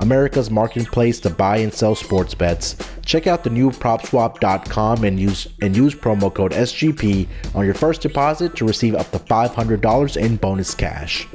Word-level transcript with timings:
America's 0.00 0.50
marketplace 0.50 1.20
to 1.20 1.30
buy 1.30 1.58
and 1.58 1.72
sell 1.72 1.94
sports 1.94 2.34
bets. 2.34 2.76
Check 3.04 3.26
out 3.26 3.44
the 3.44 3.50
new 3.50 3.70
propswap.com 3.70 5.04
and 5.04 5.18
use 5.18 5.48
and 5.62 5.76
use 5.76 5.94
promo 5.94 6.32
code 6.32 6.52
SGP 6.52 7.28
on 7.54 7.64
your 7.64 7.74
first 7.74 8.00
deposit 8.02 8.56
to 8.56 8.66
receive 8.66 8.94
up 8.94 9.10
to 9.10 9.18
$500 9.18 10.16
in 10.16 10.36
bonus 10.36 10.74
cash. 10.74 11.26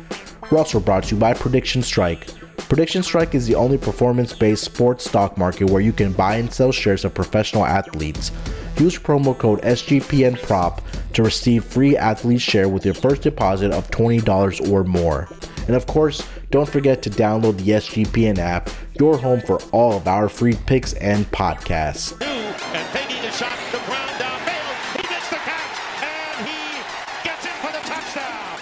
We're 0.49 0.57
also 0.57 0.79
brought 0.79 1.03
to 1.05 1.15
you 1.15 1.21
by 1.21 1.33
Prediction 1.33 1.83
Strike. 1.83 2.27
Prediction 2.67 3.01
Strike 3.01 3.33
is 3.33 3.47
the 3.47 3.55
only 3.55 3.77
performance-based 3.77 4.63
sports 4.63 5.05
stock 5.05 5.37
market 5.37 5.69
where 5.69 5.81
you 5.81 5.93
can 5.93 6.13
buy 6.13 6.35
and 6.35 6.53
sell 6.53 6.71
shares 6.71 7.05
of 7.05 7.13
professional 7.13 7.65
athletes. 7.65 8.31
Use 8.77 8.97
promo 8.97 9.37
code 9.37 9.61
SGPNPROP 9.61 10.81
to 11.13 11.23
receive 11.23 11.65
free 11.65 11.97
athlete 11.97 12.41
share 12.41 12.69
with 12.69 12.85
your 12.85 12.93
first 12.93 13.23
deposit 13.23 13.71
of 13.71 13.89
$20 13.89 14.71
or 14.71 14.83
more. 14.83 15.27
And 15.67 15.75
of 15.75 15.85
course, 15.87 16.27
don't 16.51 16.67
forget 16.69 17.01
to 17.03 17.09
download 17.09 17.57
the 17.57 17.71
SGPN 17.73 18.39
app, 18.39 18.69
your 18.99 19.17
home 19.17 19.41
for 19.41 19.61
all 19.71 19.93
of 19.93 20.07
our 20.07 20.27
free 20.27 20.55
picks 20.65 20.93
and 20.93 21.29
podcasts. 21.31 22.19
And 22.21 22.87
taking 22.91 23.23
a 23.23 23.31
shot, 23.31 23.55
the 23.71 23.77
ground 23.85 24.09
downfield. 24.17 24.97
He 24.97 25.03
gets 25.07 25.29
the 25.29 25.35
catch, 25.35 25.79
and 26.03 26.47
he 26.47 26.81
gets 27.23 27.45
in 27.45 27.51
for 27.61 27.71
the 27.71 27.79
touchdown. 27.87 28.59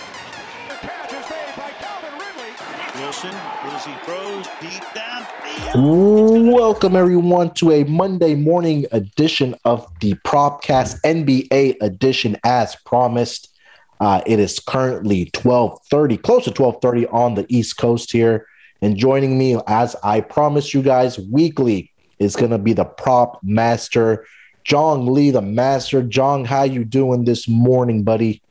The 0.67 0.75
catch 0.75 1.13
is 1.13 1.29
made 1.29 1.55
by 1.55 1.71
Calvin 1.79 2.13
Ridley. 2.19 3.01
Wilson, 3.01 3.33
as 3.63 3.85
he 3.85 3.93
throws 4.03 4.47
deep 4.59 4.83
downfield. 4.93 6.53
Welcome 6.53 6.95
everyone 6.97 7.53
to 7.55 7.71
a 7.71 7.85
Monday 7.85 8.35
morning 8.35 8.85
edition 8.91 9.55
of 9.63 9.87
the 10.01 10.13
Propcast 10.25 10.99
NBA 11.05 11.77
edition 11.79 12.35
as 12.43 12.75
promised. 12.85 13.56
Uh, 13.99 14.21
it 14.25 14.39
is 14.39 14.59
currently 14.59 15.29
12:30, 15.31 16.17
close 16.21 16.43
to 16.45 16.51
12:30 16.51 17.07
on 17.11 17.35
the 17.35 17.45
East 17.49 17.77
Coast 17.77 18.11
here. 18.11 18.47
And 18.81 18.95
joining 18.95 19.37
me, 19.37 19.57
as 19.67 19.95
I 20.03 20.21
promised 20.21 20.73
you 20.73 20.81
guys 20.81 21.17
weekly, 21.17 21.91
is 22.19 22.35
going 22.35 22.51
to 22.51 22.57
be 22.57 22.73
the 22.73 22.85
prop 22.85 23.39
master, 23.43 24.25
Jong 24.63 25.07
Lee, 25.07 25.31
the 25.31 25.41
master. 25.41 26.03
Jong, 26.03 26.45
how 26.45 26.63
you 26.63 26.85
doing 26.85 27.25
this 27.25 27.47
morning, 27.47 28.03
buddy? 28.03 28.41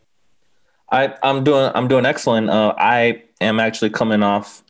I, 0.90 1.14
I'm 1.22 1.44
doing 1.44 1.70
I'm 1.74 1.88
doing 1.88 2.06
excellent. 2.06 2.50
Uh, 2.50 2.74
I 2.78 3.22
am 3.40 3.60
actually 3.60 3.90
coming 3.90 4.22
off 4.22 4.62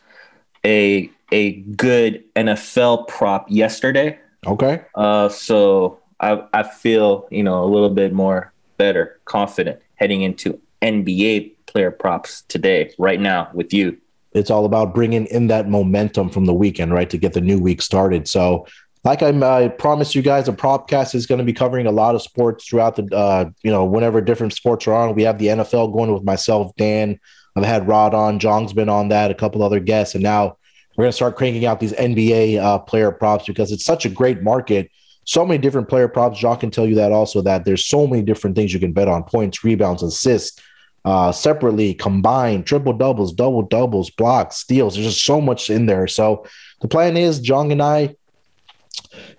a 0.64 1.10
a 1.32 1.52
good 1.52 2.24
NFL 2.34 3.08
prop 3.08 3.46
yesterday. 3.50 4.18
Okay. 4.46 4.82
Uh, 4.94 5.28
so 5.28 5.98
I 6.20 6.42
I 6.52 6.62
feel 6.62 7.28
you 7.30 7.42
know 7.42 7.62
a 7.62 7.66
little 7.66 7.90
bit 7.90 8.12
more 8.12 8.52
better, 8.76 9.20
confident 9.24 9.80
heading 9.96 10.22
into 10.22 10.60
NBA 10.86 11.56
player 11.66 11.90
props 11.90 12.42
today, 12.48 12.92
right 12.98 13.20
now 13.20 13.50
with 13.52 13.72
you. 13.74 13.98
it's 14.32 14.50
all 14.50 14.64
about 14.64 14.94
bringing 14.94 15.26
in 15.26 15.48
that 15.48 15.68
momentum 15.68 16.30
from 16.30 16.44
the 16.44 16.54
weekend, 16.54 16.92
right, 16.92 17.10
to 17.10 17.18
get 17.18 17.32
the 17.32 17.40
new 17.40 17.58
week 17.58 17.82
started. 17.82 18.28
So, 18.28 18.66
like 19.04 19.22
I, 19.22 19.28
I 19.28 19.68
promised 19.68 20.14
you 20.14 20.22
guys, 20.22 20.48
a 20.48 20.52
propcast 20.52 21.14
is 21.14 21.26
going 21.26 21.38
to 21.38 21.44
be 21.44 21.52
covering 21.52 21.86
a 21.86 21.92
lot 21.92 22.14
of 22.14 22.22
sports 22.22 22.66
throughout 22.66 22.96
the, 22.96 23.14
uh, 23.14 23.50
you 23.62 23.70
know, 23.70 23.84
whenever 23.84 24.20
different 24.20 24.52
sports 24.52 24.86
are 24.86 24.94
on. 24.94 25.14
We 25.14 25.22
have 25.22 25.38
the 25.38 25.46
NFL 25.46 25.92
going 25.92 26.12
with 26.12 26.24
myself, 26.24 26.74
Dan. 26.76 27.20
I've 27.54 27.64
had 27.64 27.86
Rod 27.86 28.14
on, 28.14 28.38
Jong's 28.38 28.72
been 28.72 28.88
on 28.88 29.08
that, 29.08 29.30
a 29.30 29.34
couple 29.34 29.62
other 29.62 29.80
guests, 29.80 30.14
and 30.14 30.22
now 30.22 30.56
we're 30.96 31.04
going 31.04 31.12
to 31.12 31.16
start 31.16 31.36
cranking 31.36 31.66
out 31.66 31.78
these 31.78 31.92
NBA 31.92 32.58
uh, 32.58 32.78
player 32.80 33.12
props 33.12 33.46
because 33.46 33.70
it's 33.70 33.84
such 33.84 34.06
a 34.06 34.08
great 34.08 34.42
market. 34.42 34.90
So 35.24 35.44
many 35.44 35.58
different 35.58 35.88
player 35.88 36.08
props. 36.08 36.38
Jong 36.38 36.58
can 36.58 36.70
tell 36.70 36.86
you 36.86 36.94
that 36.96 37.12
also 37.12 37.42
that 37.42 37.64
there's 37.64 37.84
so 37.84 38.06
many 38.06 38.22
different 38.22 38.56
things 38.56 38.72
you 38.72 38.80
can 38.80 38.92
bet 38.92 39.08
on: 39.08 39.24
points, 39.24 39.62
rebounds, 39.62 40.02
assists 40.02 40.60
uh, 41.06 41.30
separately, 41.30 41.94
combined, 41.94 42.66
triple 42.66 42.92
doubles, 42.92 43.32
double 43.32 43.62
doubles, 43.62 44.10
blocks, 44.10 44.56
steals. 44.56 44.94
There's 44.94 45.06
just 45.06 45.24
so 45.24 45.40
much 45.40 45.70
in 45.70 45.86
there. 45.86 46.08
So 46.08 46.44
the 46.80 46.88
plan 46.88 47.16
is, 47.16 47.40
Jong 47.40 47.70
and 47.70 47.80
I 47.80 48.16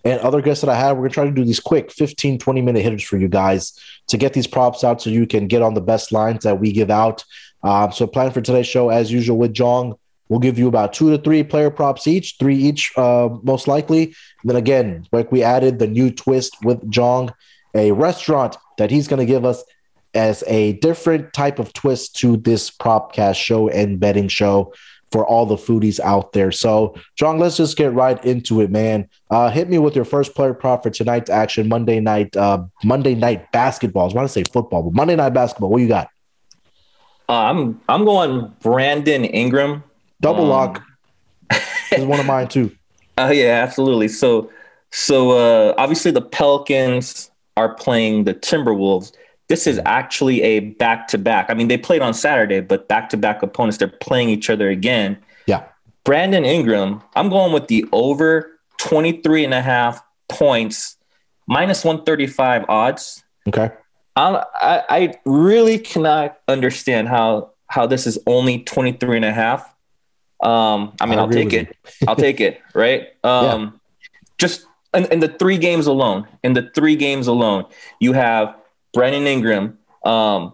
and 0.06 0.22
other 0.22 0.42
guests 0.42 0.62
that 0.62 0.70
I 0.70 0.76
have, 0.76 0.96
we're 0.96 1.02
going 1.02 1.10
to 1.10 1.14
try 1.14 1.26
to 1.26 1.32
do 1.32 1.44
these 1.44 1.60
quick 1.60 1.92
15, 1.92 2.40
20 2.40 2.62
minute 2.62 2.84
hitters 2.84 3.04
for 3.04 3.18
you 3.18 3.28
guys 3.28 3.78
to 4.08 4.18
get 4.18 4.32
these 4.32 4.48
props 4.48 4.86
out 4.86 5.02
so 5.02 5.10
you 5.10 5.28
can 5.28 5.48
get 5.48 5.62
on 5.62 5.74
the 5.74 5.82
best 5.82 6.14
lines 6.14 6.44
that 6.44 6.58
we 6.58 6.72
give 6.72 6.90
out. 6.90 7.26
Um, 7.64 7.92
so 7.92 8.08
plan 8.08 8.32
for 8.32 8.40
today's 8.40 8.68
show, 8.68 8.88
as 8.88 9.12
usual 9.12 9.38
with 9.38 9.54
Jong, 9.54 9.96
we'll 10.30 10.40
give 10.40 10.58
you 10.58 10.70
about 10.70 10.94
two 10.94 11.10
to 11.10 11.22
three 11.22 11.44
player 11.44 11.70
props 11.70 12.08
each, 12.08 12.38
three 12.40 12.56
each, 12.56 12.94
uh, 12.96 13.28
most 13.44 13.68
likely. 13.68 14.04
And 14.04 14.50
then 14.50 14.56
again, 14.56 15.06
like 15.12 15.34
we 15.34 15.44
added 15.44 15.80
the 15.80 15.88
new 15.88 16.12
twist 16.12 16.56
with 16.64 16.90
Jong, 16.90 17.34
a 17.76 17.92
restaurant 17.92 18.56
that 18.78 18.90
he's 18.90 19.10
going 19.10 19.20
to 19.20 19.26
give 19.26 19.44
us 19.44 19.66
as 20.14 20.44
a 20.48 20.74
different 20.74 21.34
type 21.34 21.60
of 21.60 21.74
twist 21.74 22.16
to 22.18 22.38
this 22.38 22.70
propcast 22.70 23.36
show 23.36 23.70
and 23.70 24.00
betting 24.00 24.28
show 24.28 24.74
for 25.12 25.26
all 25.26 25.46
the 25.46 25.56
foodies 25.56 26.00
out 26.00 26.34
there. 26.34 26.52
So, 26.52 26.96
Jong, 27.16 27.40
let's 27.40 27.58
just 27.58 27.78
get 27.78 27.94
right 27.94 28.24
into 28.26 28.62
it, 28.62 28.70
man. 28.70 29.08
Uh, 29.30 29.50
hit 29.50 29.70
me 29.70 29.78
with 29.78 29.96
your 29.96 30.06
first 30.06 30.36
player 30.36 30.54
prop 30.54 30.84
for 30.84 30.90
tonight's 30.90 31.30
action, 31.30 31.70
Monday 31.70 32.00
night, 32.00 32.36
uh, 32.36 32.64
Monday 32.84 33.16
night 33.16 33.52
basketball. 33.52 34.04
I 34.04 34.06
was 34.06 34.14
want 34.14 34.28
to 34.28 34.34
say 34.34 34.44
football, 34.52 34.84
but 34.84 34.94
Monday 34.94 35.16
night 35.16 35.34
basketball. 35.34 35.70
What 35.70 35.82
you 35.82 35.88
got? 35.88 36.10
Uh, 37.30 37.34
I'm 37.34 37.82
I'm 37.90 38.06
going 38.06 38.54
Brandon 38.62 39.26
Ingram. 39.26 39.84
Double 40.22 40.44
Um, 40.44 40.50
lock 40.50 40.84
is 41.92 42.06
one 42.06 42.20
of 42.20 42.26
mine 42.26 42.48
too. 42.48 42.72
Oh 43.18 43.32
yeah, 43.32 43.64
absolutely. 43.64 44.08
So 44.08 44.50
so 44.92 45.32
uh, 45.32 45.74
obviously 45.78 46.12
the 46.12 46.22
Pelicans 46.22 47.30
are 47.58 47.74
playing 47.76 48.24
the 48.24 48.34
Timberwolves. 48.34 49.12
This 49.50 49.66
is 49.66 49.80
actually 49.86 50.42
a 50.42 50.60
back 50.60 51.08
to 51.10 51.18
back. 51.18 51.50
I 51.50 51.54
mean, 51.54 51.68
they 51.68 51.78
played 51.78 52.02
on 52.02 52.14
Saturday, 52.14 52.60
but 52.60 52.88
back 52.88 53.10
to 53.10 53.18
back 53.18 53.42
opponents. 53.44 53.78
They're 53.78 53.88
playing 53.88 54.30
each 54.30 54.50
other 54.50 54.70
again. 54.70 55.18
Yeah. 55.46 55.64
Brandon 56.04 56.46
Ingram, 56.46 57.02
I'm 57.16 57.30
going 57.30 57.54
with 57.54 57.68
the 57.68 57.86
over 57.92 58.60
23 58.80 59.46
and 59.46 59.54
a 59.54 59.62
half 59.62 60.02
points, 60.30 60.98
minus 61.48 61.84
135 61.84 62.66
odds. 62.70 63.24
Okay. 63.48 63.72
I, 64.16 64.44
I, 64.56 64.84
I 64.90 65.16
really 65.26 65.80
cannot 65.80 66.38
understand 66.48 67.08
how 67.08 67.52
how 67.68 67.86
this 67.86 68.08
is 68.08 68.18
only 68.26 68.60
23 68.64 69.18
and 69.18 69.26
a 69.26 69.34
half. 69.34 69.62
Um, 70.42 70.94
I 71.02 71.06
mean, 71.06 71.20
I 71.20 71.24
I'll 71.24 71.30
take 71.30 71.54
it. 71.54 71.76
I'll 72.08 72.16
take 72.16 72.40
it, 72.40 72.62
right? 72.74 73.08
Um, 73.24 73.80
just 74.38 74.66
in, 74.94 75.06
in 75.06 75.20
the 75.20 75.28
three 75.28 75.58
games 75.58 75.88
alone, 75.88 76.28
in 76.44 76.54
the 76.54 76.70
three 76.74 76.96
games 76.96 77.28
alone, 77.28 77.66
you 78.00 78.14
have 78.14 78.56
Brandon 78.98 79.28
Ingram, 79.28 79.78
um, 80.04 80.54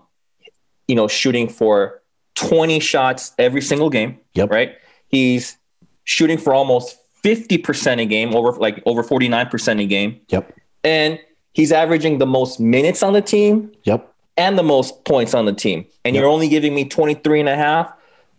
you 0.88 0.96
know, 0.96 1.08
shooting 1.08 1.48
for 1.48 2.02
20 2.36 2.80
shots 2.80 3.32
every 3.40 3.62
single 3.62 3.90
game. 3.90 4.20
Yep. 4.34 4.50
Right. 4.52 4.76
He's 5.08 5.58
shooting 6.04 6.38
for 6.38 6.54
almost 6.54 6.98
50% 7.24 8.02
a 8.02 8.06
game, 8.06 8.36
over 8.36 8.52
like 8.60 8.84
over 8.86 9.02
49% 9.04 9.82
a 9.82 9.86
game. 9.86 10.20
Yep. 10.28 10.54
And 10.84 11.20
he's 11.54 11.72
averaging 11.72 12.18
the 12.18 12.26
most 12.26 12.60
minutes 12.60 13.02
on 13.02 13.14
the 13.14 13.22
team 13.22 13.72
Yep. 13.86 14.12
and 14.36 14.58
the 14.60 14.64
most 14.64 15.06
points 15.06 15.34
on 15.34 15.46
the 15.46 15.54
team. 15.54 15.86
And 16.04 16.16
you're 16.16 16.28
only 16.28 16.50
giving 16.50 16.76
me 16.76 16.84
23 16.84 17.40
and 17.40 17.48
a 17.48 17.56
half. 17.56 17.94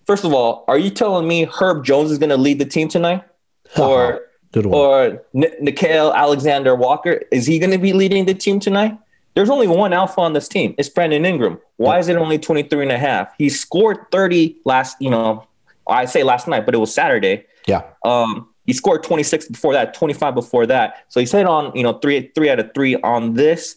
First 0.07 0.25
of 0.25 0.35
all, 0.35 0.65
are 0.69 0.77
you 0.77 0.91
telling 0.91 1.27
me 1.27 1.45
Herb 1.47 1.83
Jones 1.85 2.11
is 2.11 2.19
going 2.19 2.29
to 2.29 2.37
lead 2.37 2.59
the 2.59 2.67
team 2.67 2.89
tonight? 2.89 3.23
Or 3.79 4.21
Good 4.53 4.67
one. 4.67 4.79
or 4.79 5.05
N- 5.35 5.55
Nickeil 5.63 6.15
Alexander 6.15 6.75
Walker, 6.75 7.23
is 7.33 7.47
he 7.47 7.59
going 7.59 7.71
to 7.73 7.79
be 7.79 7.95
leading 7.95 8.27
the 8.27 8.35
team 8.35 8.61
tonight? 8.61 8.99
There's 9.35 9.51
only 9.51 9.67
one 9.67 9.93
alpha 9.93 10.21
on 10.21 10.33
this 10.33 10.49
team. 10.49 10.75
It's 10.79 10.89
Brandon 10.89 11.27
Ingram. 11.27 11.59
Why 11.77 11.99
is 11.99 12.09
it 12.09 12.17
only 12.17 12.39
23 12.39 12.83
and 12.83 12.93
a 12.93 12.99
half? 12.99 13.35
He 13.37 13.49
scored 13.49 13.99
30 14.13 14.57
last, 14.65 14.97
you 15.01 15.11
know, 15.11 15.47
I 15.89 16.05
say 16.05 16.23
last 16.23 16.47
night, 16.49 16.65
but 16.65 16.75
it 16.75 16.79
was 16.79 16.95
Saturday. 16.95 17.45
yeah. 17.67 17.83
Um, 18.05 18.49
he 18.67 18.73
scored 18.73 19.03
26 19.03 19.49
before 19.49 19.75
that, 19.75 19.93
25 19.93 20.35
before 20.35 20.67
that. 20.67 21.05
So 21.09 21.21
he's 21.21 21.33
hit 21.33 21.47
on, 21.47 21.77
you 21.77 21.83
know, 21.83 21.99
three 21.99 22.31
three 22.35 22.49
out 22.49 22.59
of 22.59 22.73
three 22.75 22.97
on 22.97 23.35
this. 23.35 23.77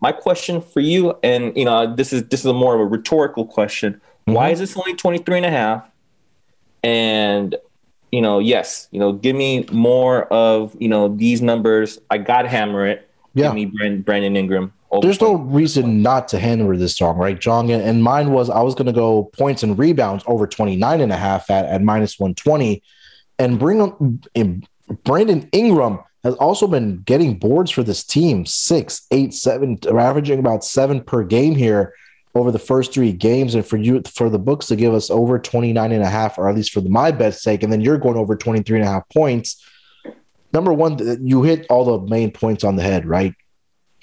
My 0.00 0.10
question 0.10 0.60
for 0.60 0.80
you, 0.80 1.14
and 1.22 1.56
you 1.56 1.64
know, 1.64 1.94
this 1.94 2.12
is 2.12 2.24
this 2.24 2.40
is 2.40 2.46
a 2.46 2.52
more 2.52 2.74
of 2.74 2.80
a 2.80 2.84
rhetorical 2.84 3.46
question. 3.46 4.00
Why 4.24 4.50
is 4.50 4.58
this 4.58 4.76
only 4.76 4.94
23 4.94 5.36
and 5.36 5.46
a 5.46 5.50
half? 5.50 5.88
And 6.82 7.54
you 8.10 8.20
know, 8.20 8.38
yes, 8.38 8.88
you 8.90 8.98
know, 8.98 9.12
give 9.12 9.36
me 9.36 9.66
more 9.70 10.24
of, 10.32 10.76
you 10.80 10.88
know, 10.88 11.08
these 11.08 11.42
numbers. 11.42 12.00
I 12.10 12.18
got 12.18 12.46
hammer 12.46 12.86
it. 12.86 13.08
Yeah. 13.34 13.52
Give 13.52 13.72
me 13.72 13.96
Brandon 13.98 14.36
Ingram. 14.36 14.72
Over 14.94 15.04
There's 15.04 15.20
no 15.20 15.36
20. 15.36 15.52
reason 15.52 16.02
not 16.02 16.28
to 16.28 16.38
hand 16.38 16.60
hammer 16.60 16.76
this 16.76 16.96
song, 16.96 17.16
right, 17.16 17.38
Jong? 17.38 17.72
And, 17.72 18.02
mine 18.02 18.30
was 18.30 18.48
I 18.48 18.62
was 18.62 18.76
going 18.76 18.86
to 18.86 18.92
go 18.92 19.24
points 19.24 19.64
and 19.64 19.76
rebounds 19.76 20.22
over 20.28 20.46
29 20.46 21.00
and 21.00 21.10
a 21.10 21.16
half 21.16 21.50
at, 21.50 21.64
at 21.64 21.82
minus 21.82 22.20
120 22.20 22.80
and 23.40 23.58
bring 23.58 23.80
on 23.80 24.20
in 24.34 24.64
Brandon 25.02 25.48
Ingram 25.50 25.98
has 26.22 26.34
also 26.36 26.68
been 26.68 27.02
getting 27.02 27.38
boards 27.40 27.72
for 27.72 27.82
this 27.82 28.04
team 28.04 28.46
six, 28.46 29.04
eight, 29.10 29.34
seven, 29.34 29.78
averaging 29.88 30.38
about 30.38 30.64
seven 30.64 31.02
per 31.02 31.24
game 31.24 31.56
here 31.56 31.92
over 32.36 32.52
the 32.52 32.58
first 32.60 32.94
three 32.94 33.10
games. 33.10 33.56
And 33.56 33.66
for 33.66 33.78
you, 33.78 34.00
for 34.14 34.30
the 34.30 34.38
books 34.38 34.66
to 34.66 34.76
give 34.76 34.94
us 34.94 35.10
over 35.10 35.40
29 35.40 35.90
and 35.90 36.02
a 36.04 36.08
half, 36.08 36.38
or 36.38 36.48
at 36.48 36.54
least 36.54 36.72
for 36.72 36.80
the, 36.80 36.88
my 36.88 37.10
bet's 37.10 37.42
sake, 37.42 37.64
and 37.64 37.72
then 37.72 37.80
you're 37.80 37.98
going 37.98 38.16
over 38.16 38.36
23 38.36 38.78
and 38.78 38.88
a 38.88 38.90
half 38.92 39.08
points. 39.08 39.60
Number 40.52 40.72
one, 40.72 41.26
you 41.26 41.42
hit 41.42 41.66
all 41.68 41.98
the 41.98 42.06
main 42.06 42.30
points 42.30 42.62
on 42.62 42.76
the 42.76 42.84
head, 42.84 43.06
right? 43.06 43.34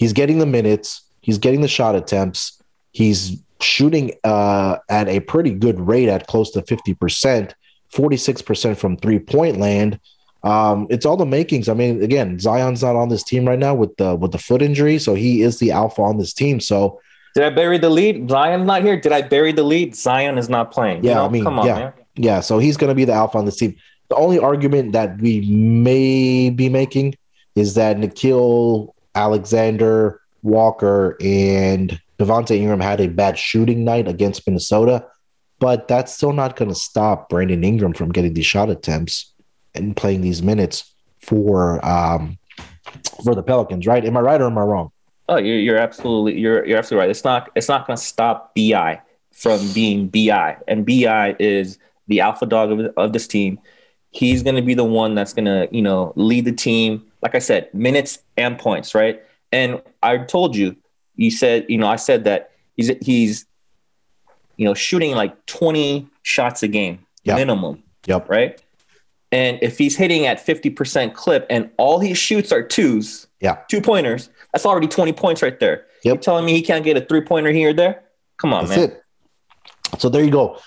He's 0.02 0.14
getting 0.14 0.40
the 0.40 0.48
minutes, 0.48 1.04
he's 1.22 1.38
getting 1.38 1.62
the 1.62 1.68
shot 1.68 1.96
attempts, 1.96 2.60
he's 2.92 3.40
shooting 3.60 4.14
uh, 4.24 4.78
at 4.90 5.08
a 5.08 5.20
pretty 5.20 5.52
good 5.52 5.80
rate 5.80 6.10
at 6.10 6.26
close 6.26 6.50
to 6.54 6.64
50%, 6.64 7.54
46% 7.94 8.78
from 8.78 8.98
three 8.98 9.20
point 9.20 9.60
land. 9.60 10.00
Um, 10.42 10.88
it's 10.90 11.06
all 11.06 11.18
the 11.18 11.28
makings. 11.28 11.70
I 11.70 11.76
mean, 11.76 12.02
again, 12.02 12.40
Zion's 12.40 12.82
not 12.82 12.96
on 12.96 13.10
this 13.10 13.22
team 13.22 13.48
right 13.48 13.60
now 13.60 13.76
with 13.76 13.96
the 13.98 14.16
with 14.16 14.32
the 14.32 14.40
foot 14.40 14.64
injury, 14.64 14.98
so 14.98 15.14
he 15.14 15.44
is 15.44 15.60
the 15.60 15.70
alpha 15.70 16.02
on 16.02 16.18
this 16.18 16.34
team. 16.34 16.60
So, 16.60 17.00
did 17.36 17.44
I 17.44 17.52
bury 17.52 17.78
the 17.78 17.92
lead? 17.92 18.28
Zion's 18.28 18.66
not 18.66 18.82
here. 18.82 19.00
Did 19.00 19.12
I 19.12 19.22
bury 19.22 19.52
the 19.52 19.62
lead? 19.62 19.96
Zion 19.96 20.40
is 20.40 20.50
not 20.50 20.72
playing. 20.72 21.04
Yeah, 21.04 21.10
you 21.12 21.16
know? 21.18 21.26
I 21.26 21.30
mean, 21.30 21.44
come 21.44 21.60
on, 21.60 21.68
yeah, 21.68 21.76
man. 21.76 21.94
yeah. 22.16 22.40
So 22.40 22.58
he's 22.58 22.76
going 22.76 22.90
to 22.90 22.96
be 22.96 23.06
the 23.06 23.14
alpha 23.14 23.38
on 23.38 23.46
this 23.46 23.58
team. 23.58 23.76
The 24.10 24.16
only 24.16 24.40
argument 24.40 24.94
that 24.94 25.22
we 25.22 25.42
may 25.42 26.50
be 26.50 26.70
making 26.70 27.18
is 27.54 27.76
that 27.76 27.98
Nickeil 27.98 28.96
Alexander 29.16 30.22
Walker 30.44 31.18
and 31.22 32.00
Devonte' 32.20 32.64
Graham 32.64 32.80
had 32.80 33.02
a 33.02 33.08
bad 33.08 33.38
shooting 33.38 33.84
night 33.84 34.08
against 34.08 34.46
Minnesota, 34.48 35.06
but 35.60 35.88
that's 35.88 36.14
still 36.14 36.34
not 36.34 36.56
going 36.56 36.70
to 36.70 36.76
stop 36.76 37.30
Brandon 37.30 37.64
Ingram 37.64 37.94
from 37.94 38.12
getting 38.12 38.34
these 38.34 38.46
shot 38.46 38.70
attempts 38.70 39.34
and 39.74 39.96
playing 39.96 40.22
these 40.22 40.42
minutes 40.42 40.94
for 41.20 41.84
um, 41.86 42.38
for 43.24 43.36
the 43.36 43.44
Pelicans, 43.44 43.88
right? 43.88 44.04
Am 44.04 44.18
I 44.18 44.22
right 44.22 44.42
or 44.42 44.46
am 44.46 44.58
I 44.58 44.62
wrong? 44.62 44.92
Oh, 45.30 45.38
you're, 45.38 45.60
you're 45.60 45.78
absolutely 45.78 46.40
you're 46.40 46.66
you're 46.66 46.78
absolutely 46.78 47.02
right. 47.02 47.10
It's 47.10 47.24
not 47.24 47.50
it's 47.56 47.70
not 47.70 47.88
going 47.88 47.98
to 47.98 48.04
stop 48.04 48.54
Bi 48.56 49.02
from 49.32 49.72
being 49.74 50.08
Bi, 50.08 50.58
and 50.68 50.86
Bi 50.86 51.36
is 51.40 51.78
the 52.08 52.22
alpha 52.22 52.46
dog 52.46 52.72
of, 52.72 52.94
of 52.98 53.14
this 53.14 53.28
team. 53.28 53.60
He's 54.10 54.44
going 54.44 54.58
to 54.58 54.62
be 54.62 54.74
the 54.74 54.84
one 54.84 55.16
that's 55.16 55.34
going 55.34 55.46
to 55.46 55.68
you 55.72 55.82
know 55.82 56.14
lead 56.16 56.46
the 56.46 56.52
team. 56.52 57.11
Like 57.22 57.36
I 57.36 57.40
said, 57.40 57.74
minutes 57.74 58.20
and 58.38 58.58
points, 58.58 58.96
right? 58.96 59.22
And 59.52 59.82
I 60.02 60.18
told 60.20 60.56
you, 60.56 60.76
you 61.16 61.30
said 61.32 61.66
you 61.70 61.78
know 61.78 61.88
I 61.88 61.98
said 61.98 62.24
that 62.24 62.52
he's 62.76 62.92
he's 63.02 63.46
you 64.58 64.66
know 64.66 64.74
shooting 64.74 65.16
like 65.16 65.46
20 65.46 66.08
shots 66.24 66.64
a 66.64 66.68
game 66.68 67.06
Yep. 67.24 67.38
minimum, 67.38 67.84
Yep. 68.08 68.30
right? 68.30 68.62
And 69.32 69.60
if 69.62 69.78
he's 69.78 69.96
hitting 69.96 70.26
at 70.26 70.46
50% 70.46 71.14
clip 71.14 71.46
and 71.50 71.70
all 71.78 72.00
he 72.00 72.14
shoots 72.14 72.52
are 72.52 72.62
twos, 72.64 73.28
Yeah. 73.40 73.58
two 73.70 73.80
pointers, 73.82 74.30
that's 74.52 74.66
already 74.66 74.88
20 74.88 75.14
points 75.14 75.42
right 75.42 75.58
there. 75.60 75.86
Yep. 76.04 76.16
You're 76.16 76.18
telling 76.18 76.46
me 76.46 76.54
he 76.54 76.62
can't 76.64 76.84
get 76.84 76.98
a 76.98 77.02
three 77.02 77.22
pointer 77.22 77.52
here 77.52 77.70
or 77.70 77.74
there? 77.74 78.04
Come 78.38 78.54
on, 78.54 78.66
That's 78.66 78.78
man. 78.78 78.90
it. 78.92 79.04
So 80.00 80.10
there 80.10 80.24
you 80.24 80.32
go. 80.32 80.58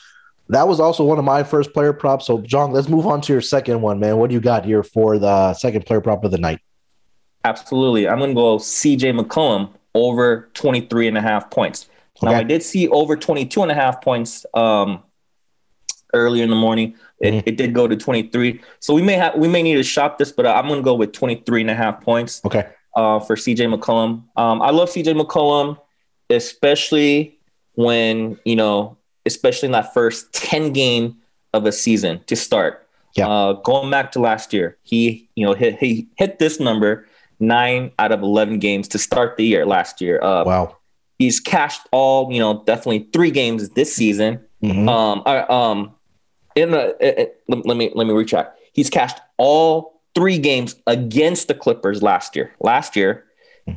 That 0.48 0.68
was 0.68 0.78
also 0.80 1.04
one 1.04 1.18
of 1.18 1.24
my 1.24 1.42
first 1.42 1.72
player 1.72 1.92
props. 1.92 2.26
So, 2.26 2.38
Jong, 2.38 2.72
let's 2.72 2.88
move 2.88 3.06
on 3.06 3.20
to 3.22 3.32
your 3.32 3.40
second 3.40 3.80
one, 3.80 3.98
man. 3.98 4.18
What 4.18 4.28
do 4.28 4.34
you 4.34 4.40
got 4.40 4.64
here 4.64 4.82
for 4.82 5.18
the 5.18 5.54
second 5.54 5.86
player 5.86 6.00
prop 6.00 6.22
of 6.24 6.30
the 6.30 6.38
night? 6.38 6.60
Absolutely. 7.44 8.08
I'm 8.08 8.18
going 8.18 8.30
to 8.30 8.34
go 8.34 8.58
CJ 8.58 9.18
McCollum 9.18 9.70
over 9.94 10.50
23 10.54 11.08
and 11.08 11.16
a 11.18 11.20
half 11.22 11.50
points. 11.50 11.88
Now, 12.22 12.32
I 12.32 12.42
did 12.42 12.62
see 12.62 12.88
over 12.88 13.16
22 13.16 13.62
and 13.62 13.70
a 13.70 13.74
half 13.74 14.00
points 14.02 14.46
um, 14.54 15.02
earlier 16.14 16.44
in 16.44 16.50
the 16.50 16.56
morning. 16.56 16.94
It, 17.20 17.32
Mhm. 17.34 17.42
it 17.46 17.56
did 17.56 17.74
go 17.74 17.86
to 17.88 17.96
23. 17.96 18.60
So 18.80 18.94
we 18.94 19.02
may 19.02 19.14
have 19.14 19.36
we 19.36 19.48
may 19.48 19.62
need 19.62 19.74
to 19.76 19.82
shop 19.82 20.18
this, 20.18 20.30
but 20.32 20.46
I'm 20.46 20.66
going 20.68 20.78
to 20.80 20.84
go 20.84 20.94
with 20.94 21.12
23 21.12 21.62
and 21.62 21.70
a 21.70 21.74
half 21.74 22.00
points. 22.02 22.40
Okay. 22.44 22.66
uh, 22.96 23.18
for 23.18 23.34
CJ 23.34 23.66
McCollum. 23.74 24.22
Um, 24.36 24.62
I 24.62 24.70
love 24.70 24.88
CJ 24.88 25.20
McCollum, 25.20 25.76
especially 26.30 27.38
when, 27.74 28.38
you 28.44 28.54
know, 28.56 28.96
especially 29.26 29.66
in 29.66 29.72
that 29.72 29.92
first 29.94 30.32
10 30.32 30.72
game 30.72 31.16
of 31.52 31.66
a 31.66 31.72
season 31.72 32.20
to 32.26 32.36
start. 32.36 32.86
Yeah. 33.16 33.28
Uh, 33.28 33.52
going 33.54 33.90
back 33.90 34.10
to 34.12 34.20
last 34.20 34.52
year, 34.52 34.76
he, 34.82 35.28
you 35.36 35.46
know, 35.46 35.54
hit, 35.54 35.78
he 35.78 36.08
hit 36.16 36.38
this 36.38 36.58
number 36.58 37.06
nine 37.40 37.92
out 37.98 38.10
of 38.12 38.22
11 38.22 38.58
games 38.58 38.88
to 38.88 38.98
start 38.98 39.36
the 39.36 39.44
year 39.44 39.64
last 39.66 40.00
year. 40.00 40.20
Uh, 40.22 40.44
Wow. 40.44 40.76
He's 41.18 41.38
cashed 41.38 41.82
all, 41.92 42.32
you 42.32 42.40
know, 42.40 42.64
definitely 42.66 43.06
three 43.12 43.30
games 43.30 43.68
this 43.70 43.94
season. 43.94 44.40
Mhm. 44.64 44.88
Um, 44.88 45.22
I, 45.24 45.38
um, 45.42 45.94
in 46.56 46.72
the, 46.72 46.96
it, 47.00 47.18
it- 47.18 47.40
let, 47.48 47.64
let 47.66 47.76
me 47.76 47.92
let 47.94 48.06
me 48.08 48.12
retract. 48.12 48.58
He's 48.72 48.90
cashed 48.90 49.18
all 49.38 50.00
three 50.16 50.38
games 50.38 50.74
against 50.88 51.46
the 51.46 51.54
Clippers 51.54 52.02
last 52.02 52.34
year, 52.34 52.52
last 52.60 52.96
year, 52.96 53.24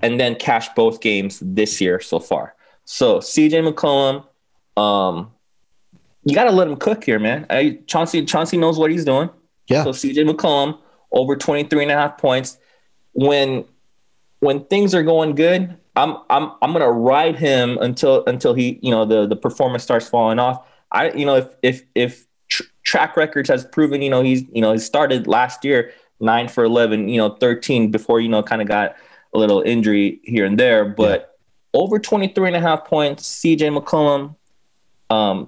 and 0.01 0.19
then 0.19 0.35
cashed 0.35 0.73
both 0.75 0.99
games 0.99 1.39
this 1.43 1.79
year 1.79 1.99
so 1.99 2.19
far. 2.19 2.55
So 2.85 3.19
CJ 3.19 3.71
McCollum, 3.71 4.25
um, 4.81 5.31
you 6.27 6.35
got 6.35 6.43
to 6.43 6.51
let 6.51 6.67
him 6.67 6.75
cook 6.75 7.03
here, 7.05 7.19
man. 7.19 7.45
I, 7.49 7.79
Chauncey 7.87 8.25
Chauncey 8.25 8.57
knows 8.57 8.77
what 8.77 8.91
he's 8.91 9.05
doing. 9.05 9.29
Yeah. 9.67 9.83
So 9.83 9.91
CJ 9.91 10.29
McCollum 10.29 10.77
over 11.11 11.35
23 11.35 11.83
and 11.83 11.91
a 11.91 11.95
half 11.95 12.17
points. 12.17 12.57
When 13.13 13.65
when 14.39 14.65
things 14.65 14.93
are 14.93 15.03
going 15.03 15.35
good, 15.35 15.77
I'm 15.95 16.17
I'm 16.29 16.51
I'm 16.61 16.73
gonna 16.73 16.91
ride 16.91 17.37
him 17.37 17.77
until 17.79 18.25
until 18.25 18.53
he 18.53 18.77
you 18.81 18.91
know 18.91 19.05
the 19.05 19.25
the 19.25 19.35
performance 19.37 19.83
starts 19.83 20.09
falling 20.09 20.37
off. 20.37 20.67
I 20.91 21.11
you 21.11 21.25
know 21.25 21.35
if 21.35 21.47
if 21.63 21.83
if 21.95 22.27
tr- 22.49 22.63
track 22.83 23.15
records 23.15 23.49
has 23.49 23.65
proven 23.65 24.01
you 24.01 24.09
know 24.09 24.21
he's 24.21 24.43
you 24.51 24.61
know 24.61 24.73
he 24.73 24.79
started 24.79 25.27
last 25.27 25.63
year 25.63 25.93
nine 26.19 26.47
for 26.47 26.63
11 26.63 27.09
you 27.09 27.17
know 27.17 27.29
13 27.29 27.91
before 27.91 28.19
you 28.19 28.27
know 28.27 28.41
kind 28.41 28.61
of 28.61 28.67
got 28.67 28.95
a 29.33 29.37
little 29.37 29.61
injury 29.61 30.19
here 30.23 30.45
and 30.45 30.59
there 30.59 30.83
but 30.83 31.37
over 31.75 31.99
23 31.99 32.47
and 32.47 32.55
a 32.55 32.59
half 32.59 32.85
points 32.85 33.39
cj 33.39 33.59
mccollum 33.59 34.35
um 35.15 35.47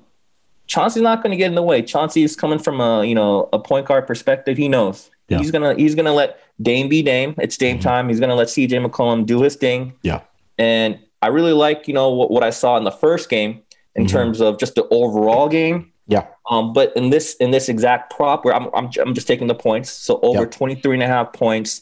chauncey's 0.70 1.02
not 1.04 1.22
going 1.22 1.32
to 1.32 1.38
get 1.38 1.48
in 1.48 1.56
the 1.56 1.64
way 1.64 1.82
chauncey's 1.82 2.36
coming 2.36 2.60
from 2.60 2.80
a 2.80 3.04
you 3.04 3.16
know 3.16 3.50
a 3.52 3.60
point 3.60 3.86
guard 3.88 4.06
perspective 4.08 4.56
he 4.58 4.68
knows 4.70 5.10
Yeah. 5.28 5.40
he's 5.40 5.52
gonna 5.52 5.74
he's 5.76 5.96
gonna 5.96 6.14
let 6.14 6.40
dame 6.62 6.88
be 6.88 7.02
dame 7.02 7.34
it's 7.38 7.58
dame 7.58 7.78
Mhm. 7.80 7.82
time 7.82 8.10
he's 8.10 8.20
gonna 8.20 8.36
let 8.36 8.48
cj 8.48 8.72
mccollum 8.86 9.26
do 9.26 9.42
his 9.42 9.56
thing 9.56 9.94
Yeah. 10.04 10.22
and 10.58 11.00
i 11.22 11.28
really 11.28 11.54
like 11.54 11.88
you 11.88 11.94
know 11.94 12.10
what, 12.12 12.30
what 12.32 12.44
i 12.44 12.52
saw 12.52 12.78
in 12.78 12.84
the 12.84 12.92
first 13.06 13.30
game 13.30 13.62
in 13.96 14.06
Mhm. 14.06 14.10
terms 14.10 14.42
of 14.42 14.60
just 14.60 14.76
the 14.76 14.88
overall 14.92 15.50
game 15.50 15.92
Yeah. 16.08 16.26
um, 16.52 16.72
but 16.74 16.96
in 16.96 17.10
this 17.10 17.36
in 17.40 17.50
this 17.52 17.68
exact 17.70 18.14
prop 18.16 18.46
where 18.46 18.54
I'm, 18.56 18.68
I'm, 18.74 18.90
I'm 19.02 19.14
just 19.14 19.28
taking 19.28 19.48
the 19.48 19.56
points, 19.68 19.90
so 19.92 20.20
over 20.22 20.42
Yep. 20.42 20.52
23 20.52 20.94
and 20.96 21.04
a 21.04 21.08
half 21.08 21.34
points, 21.34 21.82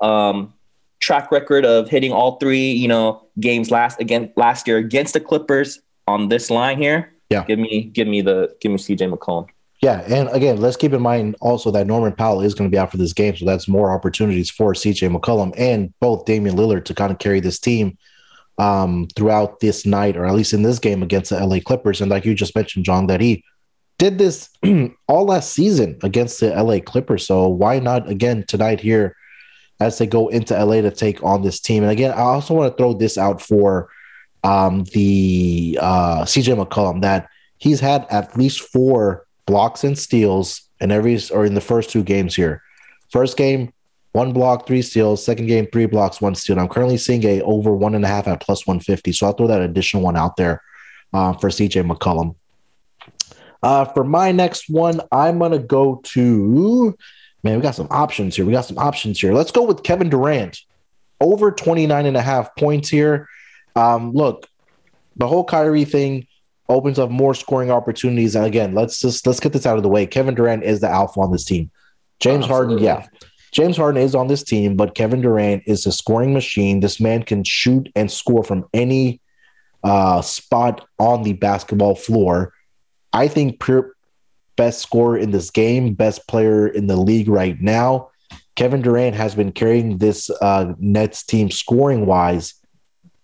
um, 0.00 0.52
track 1.00 1.30
record 1.30 1.64
of 1.64 1.88
hitting 1.88 2.12
all 2.12 2.38
three, 2.38 2.70
you 2.72 2.88
know, 2.88 3.22
games 3.40 3.70
last 3.70 4.00
again 4.00 4.32
last 4.36 4.66
year 4.66 4.78
against 4.78 5.14
the 5.14 5.20
Clippers 5.20 5.78
on 6.08 6.28
this 6.28 6.50
line 6.50 6.78
here. 6.78 7.12
Yeah. 7.30 7.44
Give 7.44 7.58
me 7.58 7.84
give 7.84 8.08
me 8.08 8.20
the 8.20 8.54
give 8.60 8.72
me 8.72 8.78
CJ 8.78 9.12
McCollum. 9.12 9.48
Yeah, 9.80 10.02
and 10.08 10.28
again, 10.30 10.60
let's 10.60 10.76
keep 10.76 10.92
in 10.92 11.02
mind 11.02 11.36
also 11.40 11.70
that 11.70 11.86
Norman 11.86 12.12
Powell 12.12 12.40
is 12.40 12.52
going 12.52 12.68
to 12.68 12.74
be 12.74 12.78
out 12.78 12.90
for 12.90 12.96
this 12.96 13.12
game, 13.12 13.36
so 13.36 13.44
that's 13.44 13.68
more 13.68 13.92
opportunities 13.94 14.50
for 14.50 14.72
CJ 14.72 15.16
McCollum 15.16 15.54
and 15.56 15.94
both 16.00 16.24
Damian 16.24 16.56
Lillard 16.56 16.84
to 16.86 16.94
kind 16.94 17.12
of 17.12 17.20
carry 17.20 17.38
this 17.38 17.60
team 17.60 17.96
um, 18.58 19.06
throughout 19.14 19.60
this 19.60 19.86
night, 19.86 20.16
or 20.16 20.26
at 20.26 20.34
least 20.34 20.52
in 20.52 20.62
this 20.62 20.80
game 20.80 21.02
against 21.02 21.30
the 21.30 21.44
LA 21.44 21.60
Clippers. 21.60 22.00
And 22.00 22.10
like 22.10 22.24
you 22.24 22.34
just 22.34 22.56
mentioned, 22.56 22.84
Jong, 22.84 23.06
that 23.06 23.20
he 23.20 23.44
did 23.98 24.18
this 24.18 24.50
all 25.08 25.26
last 25.26 25.52
season 25.52 25.98
against 26.02 26.40
the 26.40 26.50
LA 26.50 26.80
Clippers. 26.80 27.26
So 27.26 27.46
why 27.48 27.78
not 27.78 28.08
again 28.08 28.44
tonight 28.48 28.80
here 28.80 29.16
as 29.80 29.98
they 29.98 30.06
go 30.06 30.26
into 30.26 30.54
LA 30.58 30.80
to 30.80 30.90
take 30.90 31.22
on 31.22 31.42
this 31.42 31.60
team? 31.60 31.84
And 31.84 31.92
again, 31.92 32.10
I 32.10 32.22
also 32.22 32.54
want 32.54 32.72
to 32.72 32.76
throw 32.76 32.94
this 32.94 33.16
out 33.16 33.40
for 33.40 33.90
um, 34.44 34.84
the 34.92 35.78
uh, 35.80 36.22
CJ 36.24 36.64
McCollum 36.64 37.02
that 37.02 37.28
he's 37.58 37.80
had 37.80 38.06
at 38.10 38.36
least 38.36 38.60
four 38.60 39.26
blocks 39.46 39.84
and 39.84 39.98
steals 39.98 40.62
in 40.80 40.90
every 40.90 41.18
or 41.32 41.44
in 41.44 41.54
the 41.54 41.60
first 41.60 41.90
two 41.90 42.02
games 42.02 42.34
here. 42.34 42.62
First 43.10 43.36
game, 43.36 43.72
one 44.12 44.32
block, 44.32 44.66
three 44.66 44.82
steals. 44.82 45.24
Second 45.24 45.46
game, 45.46 45.66
three 45.72 45.86
blocks, 45.86 46.20
one 46.20 46.34
steal. 46.34 46.58
I'm 46.58 46.68
currently 46.68 46.98
seeing 46.98 47.24
a 47.24 47.42
over 47.42 47.72
one 47.72 47.94
and 47.94 48.04
a 48.04 48.08
half 48.08 48.28
at 48.28 48.40
plus 48.40 48.66
150. 48.66 49.12
So 49.12 49.26
I'll 49.26 49.32
throw 49.32 49.46
that 49.46 49.62
additional 49.62 50.02
one 50.02 50.16
out 50.16 50.36
there 50.36 50.62
uh, 51.12 51.32
for 51.32 51.48
CJ 51.48 51.90
McCollum. 51.90 52.34
Uh, 53.62 53.84
for 53.86 54.04
my 54.04 54.30
next 54.30 54.70
one, 54.70 55.00
I'm 55.10 55.38
gonna 55.38 55.58
go 55.58 56.00
to 56.04 56.96
man. 57.42 57.56
We 57.56 57.62
got 57.62 57.74
some 57.74 57.88
options 57.90 58.36
here. 58.36 58.44
We 58.44 58.52
got 58.52 58.66
some 58.66 58.78
options 58.78 59.20
here. 59.20 59.32
Let's 59.32 59.50
go 59.50 59.62
with 59.62 59.82
Kevin 59.82 60.08
Durant 60.08 60.60
over 61.20 61.50
29 61.50 62.06
and 62.06 62.16
a 62.16 62.22
half 62.22 62.54
points 62.56 62.88
here. 62.88 63.28
Um, 63.78 64.12
look, 64.12 64.48
the 65.16 65.28
whole 65.28 65.44
Kyrie 65.44 65.84
thing 65.84 66.26
opens 66.68 66.98
up 66.98 67.10
more 67.10 67.34
scoring 67.34 67.70
opportunities. 67.70 68.34
And 68.34 68.44
again, 68.44 68.74
let's 68.74 69.00
just 69.00 69.26
let's 69.26 69.40
get 69.40 69.52
this 69.52 69.66
out 69.66 69.76
of 69.76 69.82
the 69.82 69.88
way. 69.88 70.06
Kevin 70.06 70.34
Durant 70.34 70.64
is 70.64 70.80
the 70.80 70.88
alpha 70.88 71.20
on 71.20 71.32
this 71.32 71.44
team. 71.44 71.70
James 72.20 72.46
Harden, 72.46 72.78
yeah. 72.78 73.06
James 73.52 73.76
Harden 73.76 74.02
is 74.02 74.14
on 74.14 74.26
this 74.26 74.42
team, 74.42 74.76
but 74.76 74.94
Kevin 74.94 75.20
Durant 75.20 75.62
is 75.66 75.86
a 75.86 75.92
scoring 75.92 76.34
machine. 76.34 76.80
This 76.80 77.00
man 77.00 77.22
can 77.22 77.44
shoot 77.44 77.88
and 77.94 78.10
score 78.10 78.42
from 78.44 78.66
any 78.74 79.20
uh, 79.84 80.20
spot 80.20 80.86
on 80.98 81.22
the 81.22 81.34
basketball 81.34 81.94
floor. 81.94 82.52
I 83.12 83.28
think 83.28 83.60
pure 83.60 83.92
best 84.56 84.82
scorer 84.82 85.16
in 85.16 85.30
this 85.30 85.50
game, 85.50 85.94
best 85.94 86.26
player 86.26 86.66
in 86.66 86.88
the 86.88 86.96
league 86.96 87.28
right 87.28 87.58
now. 87.60 88.10
Kevin 88.56 88.82
Durant 88.82 89.14
has 89.14 89.36
been 89.36 89.52
carrying 89.52 89.98
this 89.98 90.28
uh, 90.42 90.74
Nets 90.78 91.22
team 91.22 91.48
scoring 91.48 92.06
wise 92.06 92.54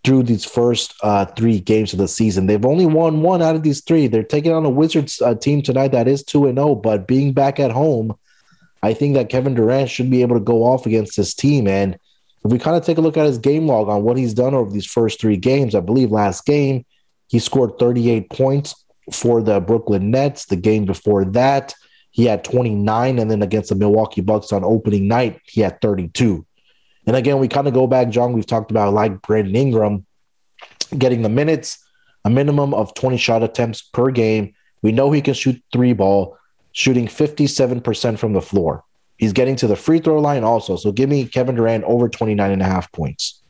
through 0.04 0.22
these 0.22 0.44
first 0.44 0.94
uh, 1.02 1.24
three 1.24 1.58
games 1.58 1.92
of 1.92 1.98
the 1.98 2.06
season. 2.06 2.46
They've 2.46 2.64
only 2.64 2.86
won 2.86 3.22
one 3.22 3.40
out 3.40 3.56
of 3.56 3.62
these 3.62 3.80
three. 3.80 4.06
They're 4.06 4.22
taking 4.22 4.52
on 4.52 4.64
a 4.66 4.70
Wizards 4.70 5.20
uh, 5.22 5.34
team 5.34 5.62
tonight 5.62 5.92
that 5.92 6.06
is 6.06 6.22
2 6.22 6.46
and 6.46 6.58
0, 6.58 6.76
but 6.76 7.08
being 7.08 7.32
back 7.32 7.58
at 7.58 7.72
home, 7.72 8.14
I 8.82 8.92
think 8.92 9.14
that 9.14 9.30
Kevin 9.30 9.54
Durant 9.54 9.88
should 9.88 10.10
be 10.10 10.20
able 10.20 10.36
to 10.36 10.44
go 10.44 10.62
off 10.62 10.84
against 10.84 11.16
this 11.16 11.32
team. 11.32 11.66
And 11.66 11.98
if 12.44 12.52
we 12.52 12.58
kind 12.58 12.76
of 12.76 12.84
take 12.84 12.98
a 12.98 13.00
look 13.00 13.16
at 13.16 13.24
his 13.24 13.38
game 13.38 13.66
log 13.66 13.88
on 13.88 14.02
what 14.02 14.18
he's 14.18 14.34
done 14.34 14.54
over 14.54 14.70
these 14.70 14.86
first 14.86 15.18
three 15.18 15.38
games, 15.38 15.74
I 15.74 15.80
believe 15.80 16.10
last 16.10 16.44
game 16.44 16.84
he 17.28 17.38
scored 17.38 17.78
38 17.78 18.28
points 18.28 18.84
for 19.10 19.42
the 19.42 19.60
Brooklyn 19.60 20.10
Nets. 20.10 20.44
The 20.44 20.56
game 20.56 20.84
before 20.84 21.24
that, 21.26 21.74
he 22.10 22.26
had 22.26 22.44
29. 22.44 23.18
And 23.18 23.30
then 23.30 23.42
against 23.42 23.70
the 23.70 23.74
Milwaukee 23.74 24.20
Bucks 24.20 24.52
on 24.52 24.64
opening 24.64 25.08
night, 25.08 25.40
he 25.46 25.62
had 25.62 25.80
32. 25.80 26.44
And 27.06 27.16
again, 27.16 27.38
we 27.38 27.48
kind 27.48 27.68
of 27.68 27.74
go 27.74 27.86
back, 27.86 28.08
Jong, 28.08 28.32
we've 28.32 28.46
talked 28.46 28.70
about 28.70 28.94
like 28.94 29.20
Brandon 29.22 29.54
Ingram 29.54 30.06
getting 30.96 31.22
the 31.22 31.28
minutes, 31.28 31.78
a 32.24 32.30
minimum 32.30 32.72
of 32.74 32.94
20 32.94 33.16
shot 33.16 33.42
attempts 33.42 33.82
per 33.82 34.10
game. 34.10 34.54
We 34.82 34.92
know 34.92 35.10
he 35.10 35.20
can 35.20 35.34
shoot 35.34 35.62
three 35.72 35.92
ball, 35.92 36.36
shooting 36.72 37.06
57% 37.06 38.18
from 38.18 38.32
the 38.32 38.40
floor. 38.40 38.84
He's 39.16 39.32
getting 39.32 39.56
to 39.56 39.66
the 39.66 39.76
free 39.76 40.00
throw 40.00 40.20
line 40.20 40.44
also. 40.44 40.76
So 40.76 40.92
give 40.92 41.08
me 41.08 41.26
Kevin 41.26 41.54
Durant 41.54 41.84
over 41.84 42.08
29 42.08 42.50
and 42.50 42.62
a 42.62 42.64
half 42.64 42.90
points. 42.92 43.42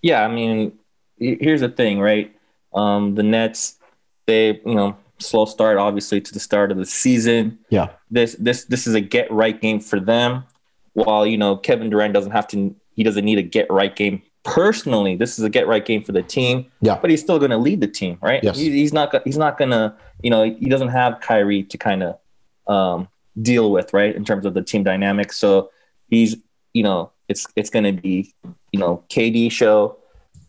Yeah, 0.00 0.24
I 0.24 0.28
mean, 0.28 0.78
here's 1.18 1.60
the 1.60 1.68
thing, 1.68 1.98
right? 1.98 2.34
Um, 2.72 3.14
the 3.14 3.22
Nets, 3.22 3.78
they, 4.26 4.60
you 4.64 4.74
know, 4.74 4.96
slow 5.18 5.44
start 5.44 5.78
obviously 5.78 6.20
to 6.20 6.32
the 6.32 6.40
start 6.40 6.70
of 6.70 6.78
the 6.78 6.86
season. 6.86 7.58
Yeah. 7.70 7.88
This 8.10 8.36
this 8.38 8.64
this 8.64 8.86
is 8.86 8.94
a 8.94 9.00
get 9.00 9.30
right 9.30 9.60
game 9.60 9.80
for 9.80 9.98
them. 9.98 10.44
While, 10.92 11.26
you 11.26 11.36
know, 11.36 11.56
Kevin 11.56 11.90
Durant 11.90 12.14
doesn't 12.14 12.32
have 12.32 12.46
to 12.48 12.74
he 12.98 13.04
doesn't 13.04 13.24
need 13.24 13.38
a 13.38 13.42
get 13.42 13.70
right 13.70 13.94
game 13.94 14.20
personally. 14.42 15.14
This 15.14 15.38
is 15.38 15.44
a 15.44 15.48
get 15.48 15.68
right 15.68 15.86
game 15.86 16.02
for 16.02 16.10
the 16.10 16.20
team. 16.20 16.66
Yeah. 16.80 16.98
But 17.00 17.10
he's 17.10 17.20
still 17.20 17.38
going 17.38 17.52
to 17.52 17.56
lead 17.56 17.80
the 17.80 17.86
team, 17.86 18.18
right? 18.20 18.42
Yes. 18.42 18.58
He, 18.58 18.72
he's 18.72 18.92
not. 18.92 19.14
He's 19.24 19.38
not 19.38 19.56
going 19.56 19.70
to. 19.70 19.94
You 20.20 20.30
know, 20.30 20.42
he 20.42 20.68
doesn't 20.68 20.88
have 20.88 21.20
Kyrie 21.20 21.62
to 21.62 21.78
kind 21.78 22.02
of 22.02 22.18
um, 22.66 23.08
deal 23.40 23.70
with, 23.70 23.94
right, 23.94 24.16
in 24.16 24.24
terms 24.24 24.44
of 24.44 24.54
the 24.54 24.62
team 24.62 24.82
dynamics. 24.82 25.36
So 25.36 25.70
he's, 26.08 26.34
you 26.74 26.82
know, 26.82 27.12
it's 27.28 27.46
it's 27.54 27.70
going 27.70 27.84
to 27.84 27.92
be, 27.92 28.34
you 28.72 28.80
know, 28.80 29.04
KD 29.10 29.52
show. 29.52 29.96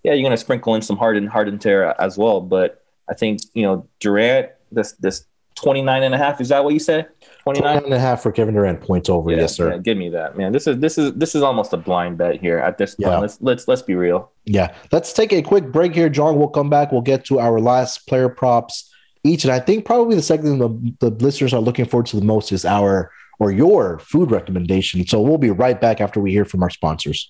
Yeah, 0.01 0.13
you're 0.13 0.23
going 0.23 0.31
to 0.31 0.37
sprinkle 0.37 0.73
in 0.73 0.81
some 0.81 0.97
Harden, 0.97 1.27
Harden 1.27 1.59
tear 1.59 2.01
as 2.01 2.17
well. 2.17 2.41
But 2.41 2.83
I 3.07 3.13
think 3.13 3.41
you 3.53 3.61
know 3.61 3.87
Durant. 3.99 4.49
This 4.71 4.93
this 4.93 5.23
29 5.59 6.03
and 6.03 6.15
a 6.15 6.17
half. 6.17 6.41
Is 6.41 6.49
that 6.49 6.63
what 6.63 6.73
you 6.73 6.79
said? 6.79 7.09
29 7.43 7.85
and 7.85 7.93
a 7.93 7.99
half 7.99 8.21
for 8.21 8.31
Kevin 8.31 8.53
Durant 8.53 8.81
points 8.81 9.09
over. 9.09 9.31
Yeah, 9.31 9.37
yes, 9.37 9.55
sir. 9.55 9.71
yeah, 9.71 9.77
give 9.77 9.97
me 9.97 10.09
that, 10.09 10.37
man. 10.37 10.51
This 10.51 10.67
is 10.67 10.77
this 10.79 10.97
is 10.97 11.13
this 11.13 11.35
is 11.35 11.41
almost 11.41 11.73
a 11.73 11.77
blind 11.77 12.17
bet 12.17 12.39
here 12.39 12.59
at 12.59 12.77
this 12.77 12.95
point. 12.95 13.11
Yeah. 13.11 13.19
Let's 13.19 13.41
let's 13.41 13.67
let's 13.67 13.81
be 13.81 13.95
real. 13.95 14.31
Yeah. 14.45 14.73
Let's 14.91 15.13
take 15.13 15.33
a 15.33 15.41
quick 15.41 15.71
break 15.71 15.93
here, 15.93 16.09
Jong. 16.09 16.37
We'll 16.37 16.49
come 16.49 16.69
back. 16.69 16.91
We'll 16.91 17.01
get 17.01 17.25
to 17.25 17.39
our 17.39 17.59
last 17.59 18.07
player 18.07 18.29
props 18.29 18.91
each. 19.23 19.43
And 19.43 19.53
I 19.53 19.59
think 19.59 19.85
probably 19.85 20.15
the 20.15 20.21
second 20.21 20.59
the, 20.59 20.95
the 20.99 21.09
listeners 21.23 21.53
are 21.53 21.61
looking 21.61 21.85
forward 21.85 22.07
to 22.07 22.19
the 22.19 22.25
most 22.25 22.51
is 22.51 22.65
our 22.65 23.11
or 23.39 23.51
your 23.51 23.99
food 23.99 24.31
recommendation. 24.31 25.05
So 25.07 25.21
we'll 25.21 25.37
be 25.37 25.49
right 25.49 25.79
back 25.79 26.01
after 26.01 26.19
we 26.19 26.31
hear 26.31 26.45
from 26.45 26.61
our 26.61 26.69
sponsors. 26.69 27.29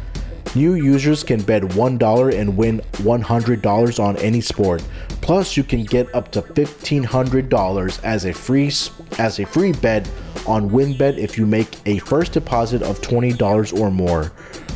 New 0.53 0.73
users 0.73 1.23
can 1.23 1.41
bet 1.41 1.63
$1 1.63 2.33
and 2.33 2.57
win 2.57 2.81
$100 2.93 4.03
on 4.03 4.17
any 4.17 4.41
sport. 4.41 4.83
Plus, 5.21 5.55
you 5.55 5.63
can 5.63 5.83
get 5.83 6.13
up 6.13 6.29
to 6.31 6.41
$1500 6.41 8.03
as 8.03 8.25
a 8.25 8.33
free 8.33 8.67
as 9.17 9.39
a 9.39 9.45
free 9.45 9.71
bet 9.71 10.09
on 10.45 10.69
WynnBET 10.69 11.17
if 11.17 11.37
you 11.37 11.45
make 11.45 11.77
a 11.85 11.99
first 11.99 12.33
deposit 12.33 12.81
of 12.81 12.99
$20 12.99 13.79
or 13.79 13.89
more. 13.91 14.25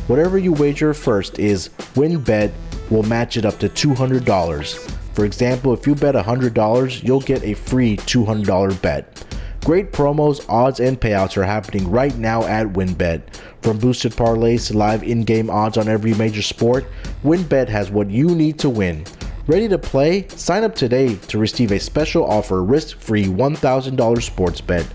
Whatever 0.06 0.38
you 0.38 0.52
wager 0.52 0.94
first 0.94 1.38
is 1.38 1.68
WynnBET 1.94 2.52
will 2.90 3.02
match 3.02 3.36
it 3.36 3.44
up 3.44 3.58
to 3.58 3.68
$200. 3.68 4.78
For 5.12 5.24
example, 5.24 5.74
if 5.74 5.86
you 5.86 5.94
bet 5.94 6.14
$100, 6.14 7.02
you'll 7.02 7.20
get 7.20 7.42
a 7.42 7.54
free 7.54 7.96
$200 7.98 8.80
bet. 8.80 9.24
Great 9.66 9.90
promos, 9.90 10.48
odds, 10.48 10.78
and 10.78 11.00
payouts 11.00 11.36
are 11.36 11.42
happening 11.42 11.90
right 11.90 12.16
now 12.18 12.44
at 12.44 12.68
WynnBET. 12.68 13.34
From 13.62 13.78
boosted 13.78 14.12
parlays 14.12 14.68
to 14.68 14.78
live 14.78 15.02
in 15.02 15.24
game 15.24 15.50
odds 15.50 15.76
on 15.76 15.88
every 15.88 16.14
major 16.14 16.40
sport, 16.40 16.86
WynnBET 17.24 17.68
has 17.68 17.90
what 17.90 18.08
you 18.08 18.28
need 18.36 18.60
to 18.60 18.70
win. 18.70 19.04
Ready 19.48 19.66
to 19.66 19.76
play? 19.76 20.28
Sign 20.28 20.62
up 20.62 20.76
today 20.76 21.16
to 21.16 21.38
receive 21.38 21.72
a 21.72 21.80
special 21.80 22.24
offer 22.24 22.62
risk 22.62 22.96
free 23.00 23.24
$1,000 23.24 24.22
sports 24.22 24.60
bet. 24.60 24.86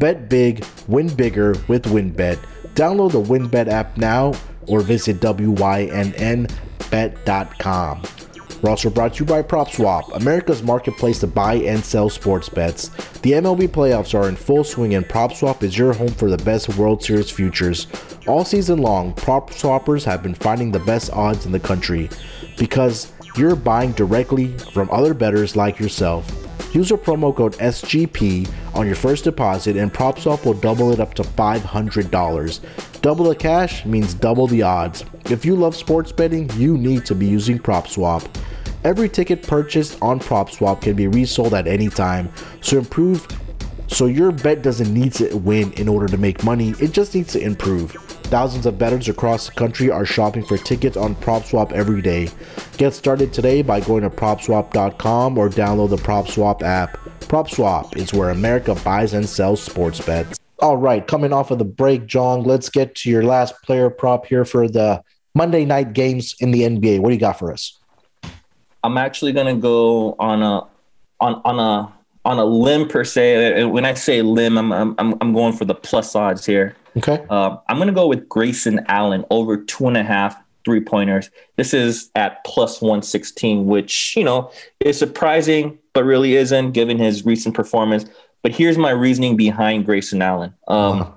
Bet 0.00 0.28
big, 0.28 0.66
win 0.88 1.06
bigger 1.06 1.50
with 1.68 1.84
WynnBET. 1.84 2.44
Download 2.74 3.12
the 3.12 3.22
WynnBET 3.22 3.68
app 3.68 3.96
now 3.96 4.32
or 4.66 4.80
visit 4.80 5.20
WYNNBet.com. 5.20 6.46
We're 8.62 8.70
also 8.70 8.90
brought 8.90 9.14
to 9.14 9.20
you 9.20 9.26
by 9.26 9.42
PropSwap, 9.42 10.14
America's 10.16 10.62
marketplace 10.62 11.20
to 11.20 11.26
buy 11.26 11.54
and 11.54 11.84
sell 11.84 12.08
sports 12.08 12.48
bets. 12.48 12.88
The 13.20 13.32
MLB 13.32 13.68
playoffs 13.68 14.18
are 14.18 14.28
in 14.28 14.36
full 14.36 14.64
swing, 14.64 14.94
and 14.94 15.06
PropSwap 15.06 15.62
is 15.62 15.76
your 15.76 15.92
home 15.92 16.08
for 16.08 16.30
the 16.30 16.38
best 16.38 16.76
World 16.76 17.02
Series 17.02 17.30
futures. 17.30 17.86
All 18.26 18.44
season 18.44 18.80
long, 18.80 19.12
prop 19.12 19.50
swappers 19.50 20.04
have 20.04 20.22
been 20.22 20.34
finding 20.34 20.72
the 20.72 20.80
best 20.80 21.12
odds 21.12 21.44
in 21.44 21.52
the 21.52 21.60
country 21.60 22.08
because 22.56 23.12
you're 23.36 23.56
buying 23.56 23.92
directly 23.92 24.56
from 24.58 24.90
other 24.90 25.12
bettors 25.12 25.54
like 25.54 25.78
yourself. 25.78 26.26
Use 26.74 26.90
our 26.90 26.98
promo 26.98 27.34
code 27.34 27.54
SGP 27.54 28.50
on 28.74 28.86
your 28.86 28.96
first 28.96 29.24
deposit, 29.24 29.76
and 29.76 29.92
PropSwap 29.92 30.44
will 30.44 30.54
double 30.54 30.92
it 30.92 31.00
up 31.00 31.14
to 31.14 31.22
$500. 31.22 33.00
Double 33.02 33.26
the 33.26 33.36
cash 33.36 33.84
means 33.84 34.14
double 34.14 34.46
the 34.46 34.62
odds. 34.62 35.04
If 35.30 35.44
you 35.44 35.56
love 35.56 35.76
sports 35.76 36.10
betting, 36.10 36.50
you 36.54 36.76
need 36.76 37.04
to 37.06 37.14
be 37.14 37.26
using 37.26 37.58
PropSwap. 37.58 38.26
Every 38.86 39.08
ticket 39.08 39.42
purchased 39.42 39.98
on 40.00 40.20
PropSwap 40.20 40.82
can 40.82 40.94
be 40.94 41.08
resold 41.08 41.54
at 41.54 41.66
any 41.66 41.88
time, 41.88 42.30
so 42.60 42.78
improve. 42.78 43.26
So 43.88 44.06
your 44.06 44.30
bet 44.30 44.62
doesn't 44.62 44.94
need 44.94 45.12
to 45.14 45.36
win 45.38 45.72
in 45.72 45.88
order 45.88 46.06
to 46.06 46.16
make 46.16 46.44
money; 46.44 46.72
it 46.78 46.92
just 46.92 47.12
needs 47.12 47.32
to 47.32 47.40
improve. 47.40 47.90
Thousands 48.30 48.64
of 48.64 48.78
bettors 48.78 49.08
across 49.08 49.46
the 49.46 49.54
country 49.54 49.90
are 49.90 50.04
shopping 50.04 50.44
for 50.44 50.56
tickets 50.56 50.96
on 50.96 51.16
PropSwap 51.16 51.72
every 51.72 52.00
day. 52.00 52.28
Get 52.76 52.94
started 52.94 53.32
today 53.32 53.60
by 53.60 53.80
going 53.80 54.04
to 54.04 54.10
PropSwap.com 54.10 55.36
or 55.36 55.48
download 55.48 55.90
the 55.90 55.96
PropSwap 55.96 56.62
app. 56.62 56.96
PropSwap 57.22 57.96
is 57.96 58.14
where 58.14 58.30
America 58.30 58.76
buys 58.84 59.14
and 59.14 59.28
sells 59.28 59.60
sports 59.60 60.00
bets. 60.00 60.38
All 60.60 60.76
right, 60.76 61.04
coming 61.04 61.32
off 61.32 61.50
of 61.50 61.58
the 61.58 61.64
break, 61.64 62.06
Jong, 62.06 62.44
let's 62.44 62.68
get 62.68 62.94
to 62.94 63.10
your 63.10 63.24
last 63.24 63.60
player 63.64 63.90
prop 63.90 64.26
here 64.26 64.44
for 64.44 64.68
the 64.68 65.02
Monday 65.34 65.64
night 65.64 65.92
games 65.92 66.36
in 66.38 66.52
the 66.52 66.60
NBA. 66.60 67.00
What 67.00 67.08
do 67.08 67.14
you 67.14 67.20
got 67.20 67.40
for 67.40 67.52
us? 67.52 67.76
I'm 68.86 68.96
actually 68.96 69.32
gonna 69.32 69.56
go 69.56 70.14
on 70.18 70.42
a 70.42 70.62
on 71.20 71.42
on 71.44 71.58
a 71.58 71.92
on 72.24 72.38
a 72.38 72.44
limb 72.44 72.88
per 72.88 73.02
se. 73.04 73.64
When 73.64 73.84
I 73.84 73.94
say 73.94 74.22
limb, 74.22 74.56
I'm 74.56 74.72
I'm 74.72 75.14
I'm 75.20 75.32
going 75.32 75.54
for 75.54 75.64
the 75.64 75.74
plus 75.74 76.14
odds 76.14 76.46
here. 76.46 76.76
Okay. 76.96 77.24
Um, 77.28 77.58
I'm 77.68 77.78
gonna 77.78 77.92
go 77.92 78.06
with 78.06 78.28
Grayson 78.28 78.84
Allen 78.86 79.24
over 79.30 79.56
two 79.56 79.88
and 79.88 79.96
a 79.96 80.04
half 80.04 80.36
three 80.64 80.80
pointers. 80.80 81.30
This 81.56 81.72
is 81.74 82.10
at 82.14 82.42
plus 82.44 82.80
116, 82.80 83.66
which 83.66 84.16
you 84.16 84.24
know 84.24 84.50
is 84.80 84.98
surprising, 84.98 85.78
but 85.92 86.04
really 86.04 86.36
isn't 86.36 86.72
given 86.72 86.98
his 86.98 87.24
recent 87.24 87.54
performance. 87.54 88.04
But 88.42 88.52
here's 88.52 88.78
my 88.78 88.90
reasoning 88.90 89.36
behind 89.36 89.84
Grayson 89.84 90.22
Allen. 90.22 90.54
Um, 90.68 91.02
Uh-huh. 91.02 91.10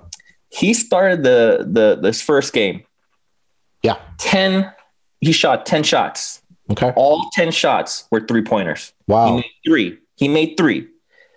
He 0.52 0.74
started 0.74 1.22
the 1.22 1.64
the 1.70 1.94
this 2.02 2.20
first 2.20 2.52
game 2.52 2.82
Yeah. 3.84 3.98
10. 4.18 4.72
He 5.20 5.30
shot 5.32 5.64
10 5.66 5.84
shots. 5.84 6.42
Okay. 6.70 6.92
All 6.96 7.28
10 7.32 7.50
shots 7.50 8.04
were 8.10 8.20
three 8.20 8.42
pointers. 8.42 8.92
He 9.06 9.12
Wow. 9.12 9.36
made 9.36 9.44
three. 9.66 9.98
He 10.16 10.28
made 10.28 10.56
three. 10.56 10.86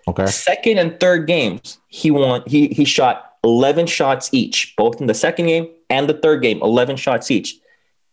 Okay. 0.06 0.26
Second 0.26 0.78
and 0.78 1.00
third 1.00 1.26
games, 1.26 1.78
he 1.88 2.10
won. 2.10 2.42
He 2.46 2.68
he 2.68 2.84
shot 2.84 3.32
11 3.42 3.86
shots 3.86 4.28
each, 4.32 4.74
both 4.76 5.00
in 5.00 5.06
the 5.06 5.14
second 5.14 5.46
game 5.46 5.68
and 5.90 6.08
the 6.08 6.14
third 6.14 6.42
game, 6.42 6.60
11 6.62 6.96
shots 6.96 7.30
each. 7.30 7.58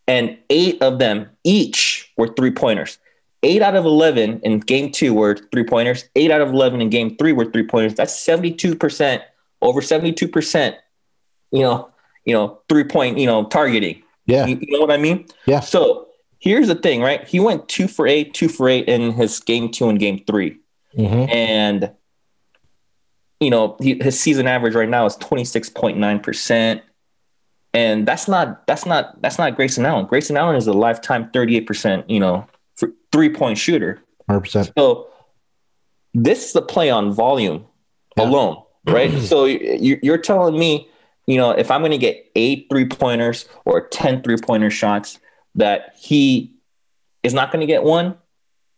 And 0.08 0.38
eight 0.50 0.82
of 0.82 1.00
them 1.00 1.30
each 1.44 2.12
were 2.18 2.28
three 2.28 2.52
pointers. 2.52 2.98
Eight 3.44 3.62
out 3.62 3.76
of 3.76 3.86
11 3.86 4.40
in 4.44 4.60
game 4.60 4.92
two 4.92 5.14
were 5.14 5.36
three 5.52 5.64
pointers. 5.64 6.06
Eight 6.16 6.32
out 6.32 6.42
of 6.42 6.50
11 6.50 6.80
in 6.82 6.90
game 6.90 7.16
three 7.18 7.34
were 7.34 7.46
three 7.46 7.66
pointers. 7.66 7.96
That's 7.96 8.14
72%, 8.14 9.22
over 9.62 9.82
72%, 9.82 10.76
you 11.52 11.62
know, 11.62 11.90
you 12.26 12.34
know, 12.34 12.60
three 12.70 12.84
point, 12.84 13.18
you 13.18 13.26
know, 13.26 13.46
targeting. 13.46 14.02
Yeah. 14.28 14.46
You, 14.46 14.58
you 14.62 14.78
know 14.78 14.86
what 14.86 14.92
I 14.92 14.98
mean? 14.98 15.26
Yeah. 15.46 15.60
So 15.60 16.08
here's 16.42 16.68
the 16.68 16.76
thing, 16.76 17.02
right? 17.02 17.26
He 17.28 17.40
went 17.40 17.70
two 17.70 17.88
for 17.88 18.06
eight, 18.08 18.34
two 18.34 18.50
for 18.50 18.68
eight 18.68 18.88
in 18.90 19.12
his 19.14 19.40
game 19.40 19.70
two 19.70 19.88
and 19.88 19.98
game 20.00 20.22
3 20.28 20.58
Mhm. 20.98 21.34
And, 21.34 21.92
you 23.40 23.50
know, 23.50 23.78
he, 23.80 23.98
his 24.02 24.20
season 24.20 24.46
average 24.48 24.76
right 24.76 24.90
now 24.90 25.06
is 25.06 25.16
26.9%. 25.18 26.82
And 27.74 28.06
that's 28.06 28.28
not, 28.28 28.68
that's 28.68 28.86
not, 28.86 29.22
that's 29.22 29.38
not 29.38 29.56
Grayson 29.56 29.86
Allen. 29.86 30.06
Grayson 30.06 30.36
Allen 30.36 30.58
is 30.58 30.68
a 30.68 30.74
lifetime 30.74 31.30
38%, 31.34 32.04
you 32.10 32.20
know, 32.20 32.46
three 33.14 33.30
point 33.30 33.58
shooter. 33.58 34.02
100%. 34.30 34.74
So 34.78 35.08
this 36.14 36.50
is 36.50 36.56
a 36.56 36.62
play 36.62 36.90
on 36.90 37.14
volume 37.14 37.66
Yeah. 38.18 38.26
alone, 38.26 38.62
right? 38.88 39.12
so 39.22 39.46
you- 39.46 40.00
you're 40.04 40.18
telling 40.18 40.60
me, 40.60 40.90
you 41.28 41.38
know, 41.38 41.52
if 41.52 41.72
I'm 41.72 41.80
going 41.82 41.92
to 41.92 41.98
get 41.98 42.26
eight 42.36 42.66
three 42.70 42.86
pointers 42.86 43.46
or 43.64 43.88
10 43.88 44.24
three 44.24 44.36
pointer 44.38 44.70
shots, 44.70 45.20
that 45.56 45.96
he 46.00 46.54
is 47.24 47.34
not 47.34 47.52
going 47.52 47.62
to 47.62 47.68
get 47.68 47.84
one. 47.84 48.18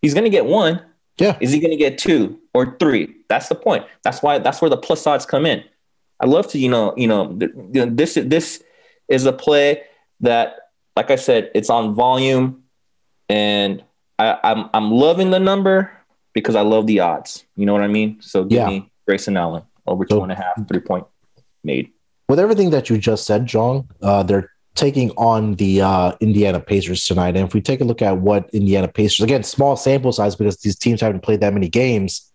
He's 0.02 0.14
going 0.14 0.24
to 0.26 0.30
get 0.30 0.46
one. 0.46 0.82
Yeah. 1.18 1.38
Is 1.40 1.52
he 1.52 1.60
going 1.60 1.72
to 1.72 1.78
get 1.78 1.98
two 1.98 2.40
or 2.54 2.76
three? 2.80 3.16
That's 3.30 3.48
the 3.50 3.56
point. 3.56 3.86
That's 4.04 4.22
why. 4.22 4.40
That's 4.40 4.62
where 4.62 4.70
the 4.70 4.78
plus 4.78 5.06
odds 5.08 5.26
come 5.26 5.46
in. 5.46 5.64
I 6.20 6.26
love 6.26 6.48
to, 6.50 6.58
you 6.60 6.70
know, 6.70 6.94
you 6.98 7.08
know, 7.08 7.36
th- 7.38 7.52
th- 7.74 7.90
this 7.92 8.14
this 8.26 8.64
is 9.08 9.26
a 9.26 9.34
play 9.34 9.84
that, 10.22 10.56
like 10.96 11.12
I 11.12 11.16
said, 11.16 11.52
it's 11.54 11.70
on 11.70 11.94
volume, 11.96 12.64
and 13.30 13.84
I, 14.20 14.38
I'm 14.44 14.70
I'm 14.74 14.92
loving 14.92 15.32
the 15.32 15.40
number 15.40 15.92
because 16.34 16.56
I 16.56 16.62
love 16.62 16.88
the 16.88 17.00
odds. 17.02 17.46
You 17.56 17.66
know 17.66 17.74
what 17.74 17.82
I 17.84 17.88
mean? 17.88 18.22
So 18.22 18.44
give 18.44 18.58
Yeah. 18.58 18.68
me 18.68 18.92
Grayson 19.08 19.38
Allen 19.38 19.64
over 19.86 20.06
So- 20.10 20.18
two 20.18 20.24
and 20.24 20.32
a 20.32 20.36
half 20.36 20.68
three 20.68 20.80
point 20.80 21.06
made. 21.64 21.92
with 22.30 22.40
everything 22.40 22.72
that 22.72 22.90
you 22.90 22.98
just 22.98 23.26
said, 23.26 23.46
Jong, 23.46 23.88
uh, 24.02 24.24
they're 24.24 24.50
taking 24.76 25.12
on 25.12 25.54
the 25.56 25.82
uh, 25.82 26.14
Indiana 26.20 26.60
Pacers 26.60 27.06
tonight. 27.06 27.36
And 27.36 27.48
if 27.48 27.54
we 27.54 27.62
take 27.62 27.82
a 27.82 27.84
look 27.84 28.02
at 28.02 28.18
what 28.18 28.50
Indiana 28.52 28.88
Pacers, 28.88 29.24
again, 29.24 29.44
small 29.44 29.76
sample 29.76 30.12
size 30.12 30.36
because 30.36 30.58
these 30.58 30.76
teams 30.76 31.02
haven't 31.02 31.22
played 31.22 31.42
that 31.42 31.54
many 31.54 31.70
games. 31.70 32.32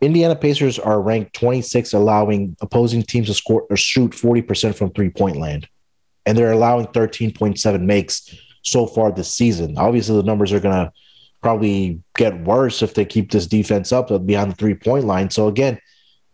Indiana 0.00 0.34
Pacers 0.34 0.78
are 0.78 1.00
ranked 1.00 1.34
26, 1.34 1.92
allowing 1.92 2.56
opposing 2.62 3.02
teams 3.02 3.26
to 3.26 3.34
score 3.34 3.66
or 3.68 3.76
shoot 3.76 4.12
40% 4.12 4.74
from 4.74 4.90
three 4.90 5.10
point 5.10 5.36
land. 5.36 5.68
And 6.24 6.36
they're 6.36 6.52
allowing 6.52 6.86
13.7 6.86 7.82
makes 7.82 8.34
so 8.62 8.86
far 8.86 9.12
this 9.12 9.32
season. 9.32 9.76
Obviously, 9.76 10.16
the 10.16 10.22
numbers 10.22 10.52
are 10.52 10.60
going 10.60 10.74
to 10.74 10.92
probably 11.42 12.02
get 12.16 12.38
worse 12.44 12.82
if 12.82 12.94
they 12.94 13.04
keep 13.04 13.30
this 13.30 13.46
defense 13.46 13.92
up 13.92 14.08
beyond 14.26 14.52
the 14.52 14.56
three 14.56 14.74
point 14.74 15.04
line. 15.04 15.28
So, 15.28 15.48
again, 15.48 15.78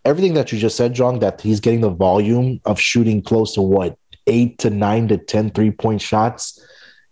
everything 0.04 0.35
that 0.35 0.52
you 0.52 0.59
just 0.59 0.76
said, 0.76 0.95
Jong, 0.95 1.18
that 1.21 1.40
he's 1.40 1.61
getting 1.61 1.80
the 1.80 1.90
volume 1.90 2.61
of 2.64 2.80
shooting 2.80 3.23
close 3.23 3.54
to 3.54 3.62
what 3.62 3.99
eight 4.26 4.59
to 4.59 4.71
nine 4.71 5.09
to 5.09 5.18
10 5.18 5.50
three 5.50 5.71
point 5.71 6.00
shots 6.00 6.61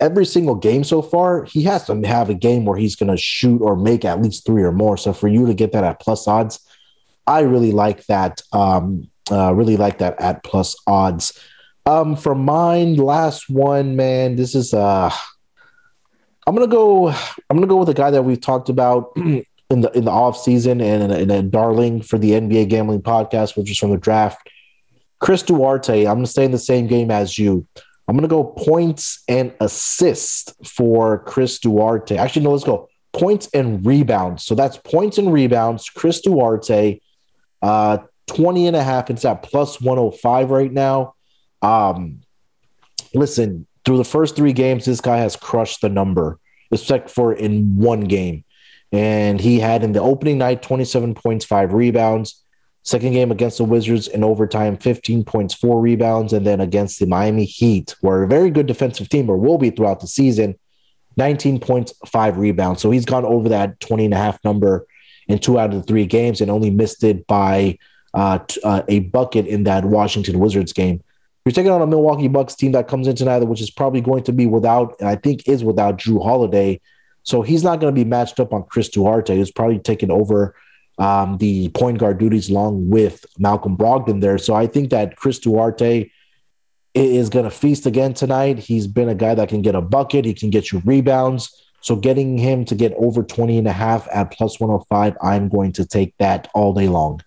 every 0.00 0.26
single 0.26 0.54
game 0.54 0.84
so 0.84 1.02
far. 1.02 1.44
He 1.44 1.62
has 1.64 1.86
to 1.86 2.00
have 2.06 2.28
a 2.28 2.34
game 2.34 2.64
where 2.64 2.78
he's 2.78 2.96
going 2.96 3.10
to 3.10 3.16
shoot 3.16 3.60
or 3.60 3.76
make 3.76 4.04
at 4.04 4.20
least 4.20 4.44
three 4.44 4.62
or 4.62 4.72
more. 4.72 4.96
So 4.96 5.12
for 5.12 5.28
you 5.28 5.46
to 5.46 5.54
get 5.54 5.72
that 5.72 5.84
at 5.84 6.00
plus 6.00 6.28
odds, 6.28 6.60
I 7.26 7.40
really 7.40 7.72
like 7.72 8.04
that. 8.06 8.42
Um, 8.52 9.10
uh, 9.30 9.54
really 9.54 9.76
like 9.76 9.98
that 9.98 10.20
at 10.20 10.44
plus 10.44 10.76
odds. 10.86 11.38
Um, 11.86 12.16
for 12.16 12.34
mine, 12.34 12.96
last 12.96 13.48
one, 13.48 13.96
man, 13.96 14.36
this 14.36 14.54
is 14.54 14.74
uh, 14.74 15.10
I'm 16.46 16.54
gonna 16.54 16.66
go. 16.66 17.08
I'm 17.08 17.56
gonna 17.56 17.66
go 17.66 17.76
with 17.76 17.88
a 17.88 17.94
guy 17.94 18.10
that 18.10 18.22
we've 18.22 18.40
talked 18.40 18.68
about 18.68 19.12
in 19.16 19.44
the 19.70 19.90
in 19.92 20.04
the 20.04 20.10
off 20.10 20.38
season 20.38 20.80
and 20.80 21.12
in 21.12 21.30
a 21.30 21.42
darling 21.42 22.02
for 22.02 22.18
the 22.18 22.32
NBA 22.32 22.68
gambling 22.68 23.02
podcast, 23.02 23.56
which 23.56 23.70
is 23.70 23.78
from 23.78 23.90
the 23.90 23.98
draft. 23.98 24.48
Chris 25.24 25.42
Duarte. 25.42 26.06
I'm 26.06 26.16
gonna 26.16 26.26
stay 26.26 26.44
in 26.44 26.50
the 26.50 26.58
same 26.58 26.86
game 26.86 27.10
as 27.10 27.38
you. 27.38 27.66
I'm 28.06 28.14
gonna 28.14 28.28
go 28.28 28.44
points 28.44 29.24
and 29.26 29.54
assist 29.58 30.52
for 30.66 31.20
Chris 31.20 31.58
Duarte. 31.58 32.18
Actually, 32.18 32.44
no, 32.44 32.52
let's 32.52 32.62
go 32.62 32.90
points 33.14 33.48
and 33.54 33.86
rebounds. 33.86 34.44
So 34.44 34.54
that's 34.54 34.76
points 34.76 35.16
and 35.16 35.32
rebounds. 35.32 35.88
Chris 35.88 36.20
Duarte, 36.20 37.00
uh, 37.62 37.98
20 38.26 38.66
and 38.66 38.76
a 38.76 38.82
half. 38.82 39.08
It's 39.08 39.24
at 39.24 39.42
plus 39.42 39.80
105 39.80 40.50
right 40.50 40.70
now. 40.70 41.14
Um, 41.62 42.20
listen, 43.14 43.66
through 43.86 43.96
the 43.96 44.04
first 44.04 44.36
three 44.36 44.52
games, 44.52 44.84
this 44.84 45.00
guy 45.00 45.16
has 45.16 45.36
crushed 45.36 45.80
the 45.80 45.88
number, 45.88 46.38
except 46.70 47.08
for 47.08 47.32
in 47.32 47.76
one 47.78 48.00
game. 48.00 48.44
And 48.92 49.40
he 49.40 49.58
had 49.58 49.84
in 49.84 49.92
the 49.92 50.02
opening 50.02 50.36
night 50.36 50.60
27 50.60 51.14
points, 51.14 51.46
five 51.46 51.72
rebounds. 51.72 52.43
Second 52.84 53.12
game 53.12 53.32
against 53.32 53.56
the 53.56 53.64
Wizards 53.64 54.08
in 54.08 54.22
overtime, 54.22 54.76
15 54.76 55.24
points, 55.24 55.54
four 55.54 55.80
rebounds. 55.80 56.34
And 56.34 56.46
then 56.46 56.60
against 56.60 57.00
the 57.00 57.06
Miami 57.06 57.46
Heat, 57.46 57.94
who 58.00 58.08
are 58.08 58.22
a 58.22 58.28
very 58.28 58.50
good 58.50 58.66
defensive 58.66 59.08
team 59.08 59.30
or 59.30 59.38
will 59.38 59.56
be 59.56 59.70
throughout 59.70 60.00
the 60.00 60.06
season, 60.06 60.54
19 61.16 61.60
points, 61.60 61.94
five 62.06 62.36
rebounds. 62.36 62.82
So 62.82 62.90
he's 62.90 63.06
gone 63.06 63.24
over 63.24 63.48
that 63.48 63.80
20 63.80 64.04
and 64.04 64.14
a 64.14 64.18
half 64.18 64.38
number 64.44 64.86
in 65.28 65.38
two 65.38 65.58
out 65.58 65.72
of 65.72 65.76
the 65.76 65.82
three 65.82 66.04
games 66.04 66.42
and 66.42 66.50
only 66.50 66.70
missed 66.70 67.02
it 67.04 67.26
by 67.26 67.78
uh, 68.12 68.40
t- 68.40 68.60
uh, 68.62 68.82
a 68.86 69.00
bucket 69.00 69.46
in 69.46 69.64
that 69.64 69.86
Washington 69.86 70.38
Wizards 70.38 70.74
game. 70.74 71.02
You're 71.46 71.52
taking 71.52 71.72
on 71.72 71.80
a 71.80 71.86
Milwaukee 71.86 72.28
Bucks 72.28 72.54
team 72.54 72.72
that 72.72 72.88
comes 72.88 73.06
in 73.06 73.16
tonight, 73.16 73.38
which 73.44 73.62
is 73.62 73.70
probably 73.70 74.02
going 74.02 74.24
to 74.24 74.32
be 74.32 74.46
without, 74.46 74.94
and 75.00 75.08
I 75.08 75.16
think 75.16 75.48
is 75.48 75.64
without 75.64 75.98
Jrue 75.98 76.22
Holiday. 76.22 76.80
So 77.22 77.40
he's 77.40 77.62
not 77.62 77.80
going 77.80 77.94
to 77.94 77.98
be 77.98 78.08
matched 78.08 78.40
up 78.40 78.52
on 78.52 78.64
Chris 78.64 78.90
Duarte, 78.90 79.34
who's 79.34 79.50
probably 79.50 79.78
taken 79.78 80.10
over 80.10 80.54
um, 80.98 81.38
the 81.38 81.68
point 81.70 81.98
guard 81.98 82.18
duties 82.18 82.50
along 82.50 82.88
with 82.88 83.24
Malcolm 83.38 83.76
Brogdon 83.76 84.20
there. 84.20 84.38
So 84.38 84.54
I 84.54 84.66
think 84.66 84.90
that 84.90 85.16
Chris 85.16 85.38
Duarte 85.38 86.10
is 86.94 87.28
going 87.28 87.44
to 87.44 87.50
feast 87.50 87.86
again 87.86 88.14
tonight. 88.14 88.58
He's 88.58 88.86
been 88.86 89.08
a 89.08 89.14
guy 89.14 89.34
that 89.34 89.48
can 89.48 89.62
get 89.62 89.74
a 89.74 89.80
bucket, 89.80 90.24
he 90.24 90.34
can 90.34 90.50
get 90.50 90.70
you 90.70 90.80
rebounds. 90.84 91.60
So 91.80 91.96
getting 91.96 92.38
him 92.38 92.64
to 92.66 92.74
get 92.74 92.94
over 92.96 93.22
20 93.22 93.58
and 93.58 93.66
a 93.68 93.72
half 93.72 94.08
at 94.10 94.30
plus 94.30 94.58
105, 94.58 95.16
I'm 95.20 95.50
going 95.50 95.72
to 95.72 95.84
take 95.84 96.16
that 96.16 96.48
all 96.54 96.72
day 96.72 96.88
long. 96.88 97.20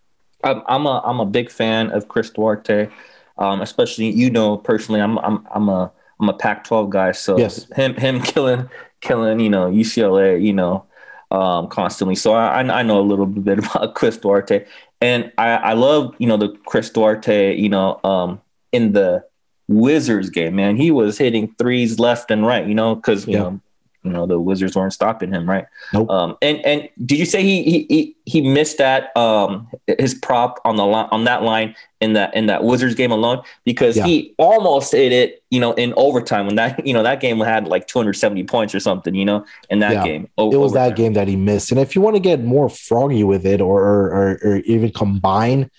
I'm, 0.44 0.64
I'm 0.68 0.86
a 0.88 1.02
I'm 1.06 1.20
a 1.20 1.26
big 1.26 1.52
fan 1.52 1.92
of 1.92 2.08
Chris 2.08 2.32
Duarte, 2.32 2.90
um, 3.38 3.62
especially 3.62 4.10
you 4.12 4.32
know 4.32 4.58
personally. 4.58 5.02
I'm 5.02 5.20
I'm 5.20 5.46
I'm 5.54 5.70
a 5.70 5.92
I'm 6.20 6.30
a 6.30 6.34
Pac-12 6.34 6.90
guy, 6.90 7.12
so 7.12 7.38
Yes. 7.38 7.68
him 7.76 7.96
him 7.96 8.22
killing 8.24 8.70
killing 9.02 9.40
you 9.40 9.50
know 9.50 9.70
UCLA 9.70 10.44
you 10.44 10.54
know 10.54 10.86
um, 11.32 11.68
constantly. 11.68 12.16
So 12.16 12.34
I 12.34 12.60
I 12.62 12.84
know 12.84 13.00
a 13.00 13.02
little 13.04 13.26
bit 13.50 13.60
about 13.60 13.96
Chris 13.96 14.18
Duarte, 14.18 14.66
and 15.02 15.32
I 15.38 15.50
I 15.52 15.74
love 15.74 16.16
you 16.20 16.28
know 16.28 16.38
the 16.38 16.50
Chris 16.66 16.90
Duarte 16.90 17.56
you 17.56 17.70
know 17.70 18.00
um, 18.04 18.42
in 18.72 18.94
the 18.94 19.24
Wizards 19.68 20.30
game. 20.30 20.56
Man, 20.56 20.76
he 20.78 20.92
was 20.92 21.18
hitting 21.18 21.54
threes 21.58 22.00
left 22.00 22.32
and 22.32 22.46
right. 22.46 22.66
You 22.68 22.76
know 22.76 22.96
because 22.96 23.28
you 23.28 23.34
Yeah. 23.34 23.40
know 23.40 23.62
you 24.08 24.14
know 24.14 24.26
the 24.26 24.40
Wizards 24.40 24.76
weren't 24.76 24.94
stopping 24.94 25.32
him, 25.32 25.48
right? 25.50 25.66
Nope. 25.94 26.10
Um, 26.10 26.38
and 26.42 26.66
and 26.66 26.90
did 27.06 27.20
you 27.20 27.26
say 27.26 27.44
he 27.44 27.86
he 27.90 28.16
he, 28.26 28.42
missed 28.42 28.78
that 28.80 29.16
um 29.16 29.68
his 30.00 30.14
prop 30.16 30.60
on 30.66 30.76
the 30.76 30.86
line 30.86 31.08
on 31.12 31.24
that 31.26 31.44
line 31.44 31.76
in 32.02 32.14
that 32.14 32.36
in 32.36 32.46
that 32.48 32.64
Wizards 32.64 32.96
game 32.96 33.12
alone 33.12 33.42
because 33.66 33.98
Yeah. 33.98 34.06
he 34.06 34.34
almost 34.38 34.92
hit 34.92 35.12
it 35.12 35.44
you 35.50 35.60
know 35.60 35.74
in 35.74 35.94
overtime 35.98 36.46
when 36.46 36.56
that 36.56 36.86
you 36.88 36.94
know 36.94 37.04
that 37.04 37.20
game 37.20 37.40
had 37.40 37.68
like 37.68 37.88
270 37.88 38.44
points 38.46 38.74
or 38.76 38.80
something 38.80 39.16
you 39.16 39.26
know 39.26 39.46
in 39.70 39.80
that 39.80 39.94
Yeah. 39.94 40.04
game. 40.04 40.30
O- 40.38 40.52
it 40.52 40.58
was 40.58 40.74
that 40.74 40.96
game 40.96 41.14
that 41.14 41.28
he 41.28 41.36
missed. 41.36 41.72
And 41.72 41.80
if 41.80 41.96
you 41.96 42.02
want 42.02 42.16
to 42.16 42.22
get 42.22 42.44
more 42.44 42.70
froggy 42.70 43.24
with 43.24 43.46
it 43.46 43.62
or, 43.62 43.82
or, 43.82 44.06
or, 44.12 44.40
or 44.44 44.56
even 44.58 44.92
combine 44.92 45.70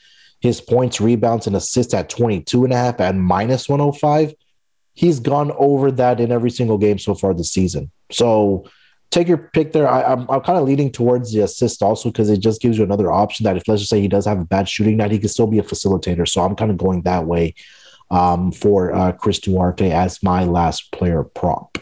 his 0.40 0.60
points, 0.60 1.00
rebounds, 1.00 1.48
and 1.48 1.56
assists 1.56 1.92
at 1.94 2.08
22 2.08 2.62
and 2.64 2.72
a 2.72 2.76
half 2.76 3.00
at 3.00 3.14
minus 3.16 3.68
105, 3.68 4.34
he's 4.98 5.20
gone 5.20 5.52
over 5.58 5.92
that 5.92 6.18
in 6.18 6.32
every 6.32 6.50
single 6.50 6.76
game 6.76 6.98
so 6.98 7.14
far 7.14 7.32
this 7.32 7.52
season. 7.52 7.88
So 8.11 8.68
take 9.11 9.28
your 9.28 9.38
pick 9.38 9.70
there. 9.70 9.88
I, 9.88 10.02
I'm, 10.02 10.28
I'm 10.28 10.40
kind 10.40 10.58
of 10.58 10.64
leaning 10.64 10.90
towards 10.90 11.32
the 11.32 11.42
assist 11.42 11.84
also 11.84 12.08
because 12.11 12.28
it 12.28 12.40
just 12.40 12.61
gives 12.61 12.76
you 12.76 12.82
another 12.82 13.12
option 13.12 13.44
that 13.44 13.56
if 13.56 13.68
let's 13.68 13.82
just 13.82 13.90
say 13.90 14.00
he 14.00 14.08
does 14.08 14.26
have 14.26 14.40
a 14.40 14.44
bad 14.44 14.68
shooting 14.68 14.96
night, 14.96 15.12
he 15.12 15.20
can 15.20 15.28
still 15.28 15.46
be 15.46 15.61
a 15.61 15.62
facilitator. 15.62 16.26
So 16.26 16.42
I'm 16.42 16.56
kind 16.56 16.72
of 16.72 16.78
going 16.78 17.02
that 17.02 17.26
way 17.26 17.54
um, 18.11 18.50
for 18.50 18.92
uh, 18.92 19.12
Chris 19.12 19.38
Duarte 19.38 19.92
as 19.92 20.20
my 20.20 20.42
last 20.42 20.90
player 20.90 21.22
prop. 21.22 21.78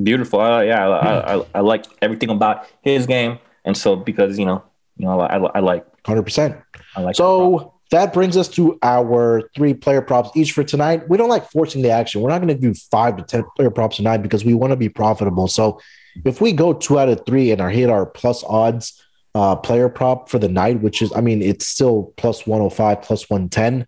Beautiful. 0.00 0.40
Uh, 0.40 0.60
yeah, 0.60 0.88
I, 0.88 1.34
I, 1.34 1.46
I, 1.56 1.60
like 1.60 1.86
everything 2.00 2.30
about 2.30 2.64
his 2.82 3.06
game, 3.08 3.40
and 3.64 3.76
so 3.76 3.96
because 3.96 4.38
you 4.38 4.46
know 4.46 4.62
you 4.96 5.04
know 5.04 5.18
I, 5.18 5.36
I, 5.36 5.50
I 5.56 5.58
like 5.58 5.84
100%. 6.04 6.62
I 6.94 7.00
like. 7.00 7.16
So 7.16 7.74
that 7.90 8.12
brings 8.12 8.36
us 8.36 8.48
to 8.48 8.78
our 8.82 9.50
three 9.54 9.74
player 9.74 10.00
props 10.00 10.30
each 10.36 10.52
for 10.52 10.62
tonight. 10.62 11.08
We 11.08 11.16
don't 11.16 11.28
like 11.28 11.50
forcing 11.50 11.82
the 11.82 11.90
action. 11.90 12.20
We're 12.20 12.30
not 12.30 12.40
going 12.40 12.54
to 12.54 12.60
do 12.60 12.72
five 12.74 13.16
to 13.16 13.24
10 13.24 13.44
player 13.56 13.70
props 13.70 13.96
tonight 13.96 14.18
because 14.18 14.44
we 14.44 14.54
want 14.54 14.70
to 14.70 14.76
be 14.76 14.88
profitable. 14.88 15.48
So 15.48 15.80
if 16.24 16.40
we 16.40 16.52
go 16.52 16.72
two 16.72 16.98
out 16.98 17.08
of 17.08 17.22
three 17.26 17.50
and 17.50 17.60
are 17.60 17.70
hit 17.70 17.90
our 17.90 18.06
plus 18.06 18.44
odds 18.44 19.02
uh, 19.34 19.56
player 19.56 19.88
prop 19.88 20.28
for 20.28 20.38
the 20.38 20.48
night, 20.48 20.80
which 20.80 21.02
is, 21.02 21.12
I 21.14 21.20
mean, 21.20 21.42
it's 21.42 21.66
still 21.66 22.12
plus 22.16 22.46
105, 22.46 23.02
plus 23.02 23.28
110. 23.28 23.86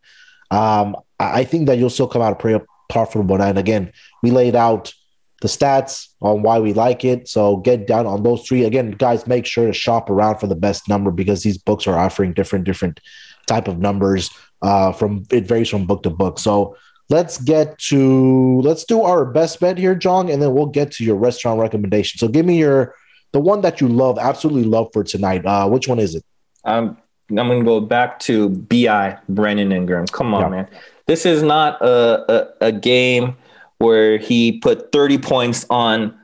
Um, 0.50 0.96
I 1.20 1.44
think 1.44 1.66
that 1.66 1.78
you'll 1.78 1.90
still 1.90 2.08
come 2.08 2.22
out 2.22 2.32
a 2.32 2.36
pretty 2.36 2.64
profitable 2.90 3.38
night. 3.38 3.56
Again, 3.56 3.92
we 4.22 4.32
laid 4.32 4.56
out 4.56 4.92
the 5.40 5.48
stats 5.48 6.08
on 6.20 6.42
why 6.42 6.58
we 6.58 6.72
like 6.72 7.04
it. 7.04 7.28
So 7.28 7.56
get 7.58 7.86
down 7.86 8.06
on 8.06 8.22
those 8.22 8.46
three. 8.46 8.64
Again, 8.64 8.92
guys, 8.92 9.26
make 9.26 9.46
sure 9.46 9.66
to 9.66 9.72
shop 9.72 10.10
around 10.10 10.38
for 10.38 10.46
the 10.46 10.54
best 10.54 10.88
number 10.88 11.10
because 11.10 11.42
these 11.42 11.58
books 11.58 11.86
are 11.86 11.98
offering 11.98 12.32
different, 12.32 12.64
different 12.64 13.00
type 13.46 13.68
of 13.68 13.78
numbers 13.78 14.30
uh, 14.62 14.92
from 14.92 15.24
it 15.30 15.44
varies 15.46 15.68
from 15.68 15.86
book 15.86 16.02
to 16.04 16.10
book. 16.10 16.38
So 16.38 16.76
let's 17.10 17.38
get 17.38 17.78
to 17.90 18.60
let's 18.62 18.84
do 18.84 19.02
our 19.02 19.24
best 19.24 19.60
bet 19.60 19.78
here, 19.78 19.94
Jong, 19.94 20.30
and 20.30 20.40
then 20.40 20.52
we'll 20.54 20.66
get 20.66 20.92
to 20.92 21.04
your 21.04 21.16
restaurant 21.16 21.60
recommendation. 21.60 22.18
So 22.18 22.28
give 22.28 22.46
me 22.46 22.58
your 22.58 22.94
the 23.32 23.40
one 23.40 23.62
that 23.62 23.80
you 23.80 23.88
love, 23.88 24.18
absolutely 24.18 24.64
love 24.64 24.88
for 24.92 25.02
tonight. 25.02 25.44
Uh, 25.46 25.68
which 25.68 25.88
one 25.88 25.98
is 25.98 26.14
it? 26.14 26.24
Um, 26.64 26.96
I'm 27.30 27.36
gonna 27.48 27.64
go 27.64 27.80
back 27.80 28.18
to 28.20 28.50
Bi 28.50 29.16
Brandon 29.28 29.72
Ingram. 29.72 30.06
Come 30.06 30.34
on, 30.34 30.40
Yeah. 30.42 30.48
man. 30.48 30.68
This 31.06 31.24
is 31.26 31.42
not 31.42 31.80
a, 31.82 32.32
a 32.60 32.66
a 32.68 32.72
game 32.72 33.36
where 33.78 34.18
he 34.18 34.58
put 34.60 34.92
30 34.92 35.18
points 35.18 35.66
on 35.70 36.14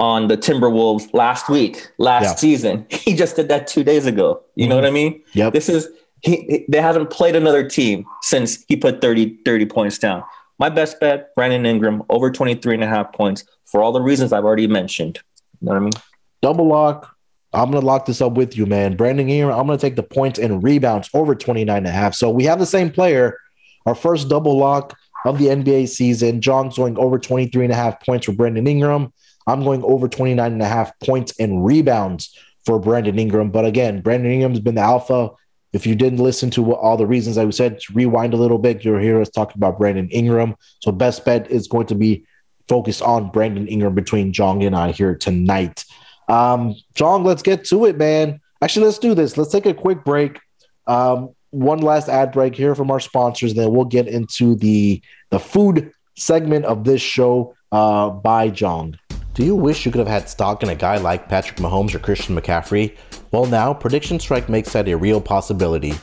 on 0.00 0.28
the 0.28 0.36
Timberwolves 0.36 1.12
last 1.12 1.48
week, 1.48 1.88
last 1.98 2.24
Yeah. 2.24 2.34
season. 2.36 2.86
He 2.90 3.14
just 3.14 3.36
did 3.36 3.48
that 3.48 3.66
two 3.66 3.84
days 3.84 4.06
ago. 4.06 4.40
You 4.56 4.66
know 4.68 4.76
Mhm. 4.76 4.82
what 4.82 4.86
I 4.86 4.90
mean? 4.90 5.22
Yep. 5.34 5.52
This 5.52 5.68
is 5.68 5.88
he, 6.22 6.36
he- 6.36 6.64
they 6.68 6.80
haven't 6.80 7.10
played 7.10 7.36
another 7.36 7.68
team 7.68 8.04
since 8.22 8.64
he 8.68 8.76
put 8.76 9.00
30 9.00 9.38
30 9.44 9.66
points 9.66 9.98
down. 9.98 10.22
My 10.58 10.68
best 10.68 11.00
bet, 11.00 11.34
Brandon 11.34 11.66
Ingram, 11.66 12.02
over 12.08 12.30
23 12.30 12.74
and 12.74 12.84
a 12.84 12.86
half 12.86 13.12
points 13.12 13.44
for 13.64 13.82
all 13.82 13.92
the 13.92 14.00
reasons 14.02 14.32
I've 14.32 14.44
already 14.44 14.66
mentioned. 14.68 15.20
You 15.60 15.66
know 15.66 15.72
what 15.72 15.76
I 15.76 15.80
mean? 15.80 15.92
Double 16.40 16.66
lock. 16.68 17.14
I'm 17.52 17.70
gonna 17.70 17.84
lock 17.84 18.06
this 18.06 18.20
up 18.20 18.32
with 18.34 18.56
you, 18.56 18.64
man. 18.66 18.96
Brandon 18.96 19.28
Ingram, 19.28 19.58
I'm 19.58 19.66
gonna 19.66 19.78
take 19.78 19.96
the 19.96 20.02
points 20.02 20.38
and 20.38 20.62
rebounds 20.62 21.10
over 21.14 21.34
29 21.34 21.76
and 21.76 21.86
a 21.86 21.90
half. 21.90 22.14
So 22.14 22.30
we 22.30 22.44
have 22.44 22.58
the 22.58 22.66
same 22.66 22.90
player. 22.90 23.36
Our 23.86 23.94
first 23.94 24.28
double 24.28 24.56
lock 24.56 24.96
of 25.26 25.38
the 25.38 25.46
NBA 25.46 25.88
season. 25.88 26.40
Jong's 26.40 26.76
going 26.76 26.96
over 26.98 27.18
23 27.18 27.64
and 27.64 27.72
a 27.72 27.76
half 27.76 28.00
points 28.04 28.26
for 28.26 28.32
Brandon 28.32 28.66
Ingram. 28.66 29.12
I'm 29.46 29.64
going 29.64 29.82
over 29.82 30.08
29 30.08 30.52
and 30.52 30.62
a 30.62 30.66
half 30.66 30.98
points 31.00 31.34
and 31.38 31.64
rebounds 31.64 32.36
for 32.64 32.78
Brandon 32.78 33.18
Ingram. 33.18 33.50
But 33.50 33.64
again, 33.64 34.00
Brandon 34.00 34.30
Ingram's 34.30 34.60
been 34.60 34.76
the 34.76 34.80
alpha. 34.82 35.30
If 35.72 35.86
you 35.86 35.94
didn't 35.94 36.18
listen 36.18 36.50
to 36.50 36.62
what, 36.62 36.78
all 36.78 36.96
the 36.96 37.06
reasons 37.06 37.38
I 37.38 37.48
said, 37.50 37.80
rewind 37.92 38.34
a 38.34 38.36
little 38.36 38.58
bit. 38.58 38.84
You'll 38.84 38.98
hear 38.98 39.20
us 39.20 39.30
talking 39.30 39.56
about 39.56 39.78
Brandon 39.78 40.08
Ingram. 40.10 40.54
So 40.80 40.92
best 40.92 41.24
bet 41.24 41.50
is 41.50 41.66
going 41.66 41.86
to 41.86 41.94
be 41.94 42.24
focused 42.68 43.02
on 43.02 43.30
Brandon 43.30 43.66
Ingram 43.66 43.94
between 43.94 44.32
Jong 44.32 44.62
and 44.64 44.76
I 44.76 44.92
here 44.92 45.16
tonight. 45.16 45.84
Um, 46.28 46.74
Jong, 46.94 47.24
let's 47.24 47.42
get 47.42 47.64
to 47.66 47.86
it, 47.86 47.96
man. 47.96 48.40
Actually, 48.60 48.86
let's 48.86 48.98
do 48.98 49.14
this. 49.14 49.36
Let's 49.36 49.50
take 49.50 49.66
a 49.66 49.74
quick 49.74 50.04
break. 50.04 50.40
Um, 50.86 51.34
one 51.50 51.78
last 51.78 52.08
ad 52.08 52.32
break 52.32 52.54
here 52.54 52.74
from 52.74 52.90
our 52.90 53.00
sponsors, 53.00 53.54
then 53.54 53.72
we'll 53.72 53.84
get 53.84 54.08
into 54.08 54.54
the 54.56 55.02
the 55.30 55.38
food 55.38 55.92
segment 56.16 56.64
of 56.64 56.84
this 56.84 57.02
show 57.02 57.54
uh, 57.70 58.10
by 58.10 58.48
Jong. 58.48 58.98
Do 59.34 59.44
you 59.44 59.54
wish 59.54 59.86
you 59.86 59.92
could 59.92 59.98
have 59.98 60.08
had 60.08 60.28
stock 60.28 60.62
in 60.62 60.68
a 60.68 60.74
guy 60.74 60.98
like 60.98 61.28
Patrick 61.28 61.58
Mahomes 61.58 61.94
or 61.94 61.98
Christian 61.98 62.36
McCaffrey? 62.36 62.96
Well, 63.32 63.46
now 63.46 63.72
Prediction 63.72 64.20
Strike 64.20 64.50
makes 64.50 64.74
that 64.74 64.86
a 64.88 64.94
real 64.94 65.18
possibility. 65.18 65.94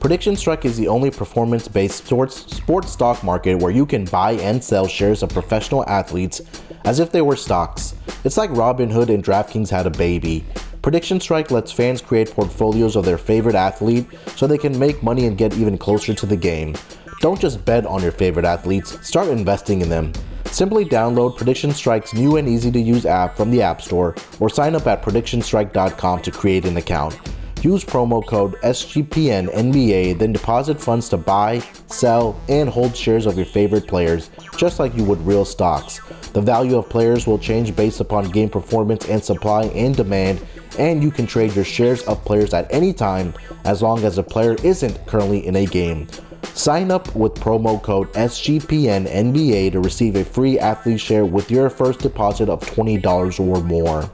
Prediction 0.00 0.36
Strike 0.36 0.66
is 0.66 0.76
the 0.76 0.86
only 0.86 1.10
performance 1.10 1.66
based 1.66 2.04
sports, 2.04 2.54
sports 2.54 2.92
stock 2.92 3.24
market 3.24 3.58
where 3.58 3.70
you 3.70 3.86
can 3.86 4.04
buy 4.04 4.32
and 4.32 4.62
sell 4.62 4.86
shares 4.86 5.22
of 5.22 5.30
professional 5.30 5.88
athletes 5.88 6.42
as 6.84 7.00
if 7.00 7.10
they 7.10 7.22
were 7.22 7.36
stocks. 7.36 7.94
It's 8.22 8.36
like 8.36 8.50
Robinhood 8.50 9.08
and 9.08 9.24
DraftKings 9.24 9.70
had 9.70 9.86
a 9.86 9.90
baby. 9.90 10.44
Prediction 10.82 11.20
Strike 11.20 11.50
lets 11.50 11.72
fans 11.72 12.02
create 12.02 12.30
portfolios 12.30 12.96
of 12.96 13.06
their 13.06 13.16
favorite 13.16 13.54
athlete 13.54 14.06
so 14.36 14.46
they 14.46 14.58
can 14.58 14.78
make 14.78 15.02
money 15.02 15.24
and 15.24 15.38
get 15.38 15.56
even 15.56 15.78
closer 15.78 16.12
to 16.12 16.26
the 16.26 16.36
game. 16.36 16.74
Don't 17.22 17.40
just 17.40 17.64
bet 17.64 17.86
on 17.86 18.02
your 18.02 18.12
favorite 18.12 18.44
athletes, 18.44 18.98
start 19.08 19.28
investing 19.28 19.80
in 19.80 19.88
them. 19.88 20.12
Simply 20.54 20.84
download 20.84 21.36
Prediction 21.36 21.72
Strike's 21.72 22.14
new 22.14 22.36
and 22.36 22.48
easy 22.48 22.70
to 22.70 22.78
use 22.78 23.06
app 23.06 23.36
from 23.36 23.50
the 23.50 23.60
App 23.60 23.82
Store 23.82 24.14
or 24.38 24.48
sign 24.48 24.76
up 24.76 24.86
at 24.86 25.02
predictionstrike.com 25.02 26.22
to 26.22 26.30
create 26.30 26.64
an 26.64 26.76
account. 26.76 27.18
Use 27.62 27.84
promo 27.84 28.24
code 28.24 28.54
SGPNNBA, 28.60 30.16
then 30.16 30.32
deposit 30.32 30.80
funds 30.80 31.08
to 31.08 31.16
buy, 31.16 31.58
sell, 31.88 32.40
and 32.48 32.68
hold 32.68 32.96
shares 32.96 33.26
of 33.26 33.34
your 33.34 33.46
favorite 33.46 33.88
players, 33.88 34.30
just 34.56 34.78
like 34.78 34.94
you 34.94 35.02
would 35.02 35.26
real 35.26 35.44
stocks. 35.44 35.98
The 36.34 36.40
value 36.40 36.78
of 36.78 36.88
players 36.88 37.26
will 37.26 37.38
change 37.40 37.74
based 37.74 37.98
upon 37.98 38.30
game 38.30 38.48
performance 38.48 39.08
and 39.08 39.24
supply 39.24 39.64
and 39.64 39.96
demand, 39.96 40.40
and 40.78 41.02
you 41.02 41.10
can 41.10 41.26
trade 41.26 41.56
your 41.56 41.64
shares 41.64 42.02
of 42.02 42.24
players 42.24 42.54
at 42.54 42.72
any 42.72 42.92
time 42.92 43.34
as 43.64 43.82
long 43.82 44.04
as 44.04 44.14
the 44.14 44.22
player 44.22 44.54
isn't 44.62 45.04
currently 45.08 45.44
in 45.44 45.56
a 45.56 45.66
game. 45.66 46.06
Sign 46.48 46.90
up 46.90 47.14
with 47.14 47.34
promo 47.34 47.82
code 47.82 48.12
SGPNNBA 48.12 49.72
to 49.72 49.80
receive 49.80 50.16
a 50.16 50.24
free 50.24 50.58
athlete 50.58 51.00
share 51.00 51.24
with 51.24 51.50
your 51.50 51.70
first 51.70 52.00
deposit 52.00 52.48
of 52.48 52.60
$20 52.60 53.40
or 53.40 53.62
more. 53.62 54.10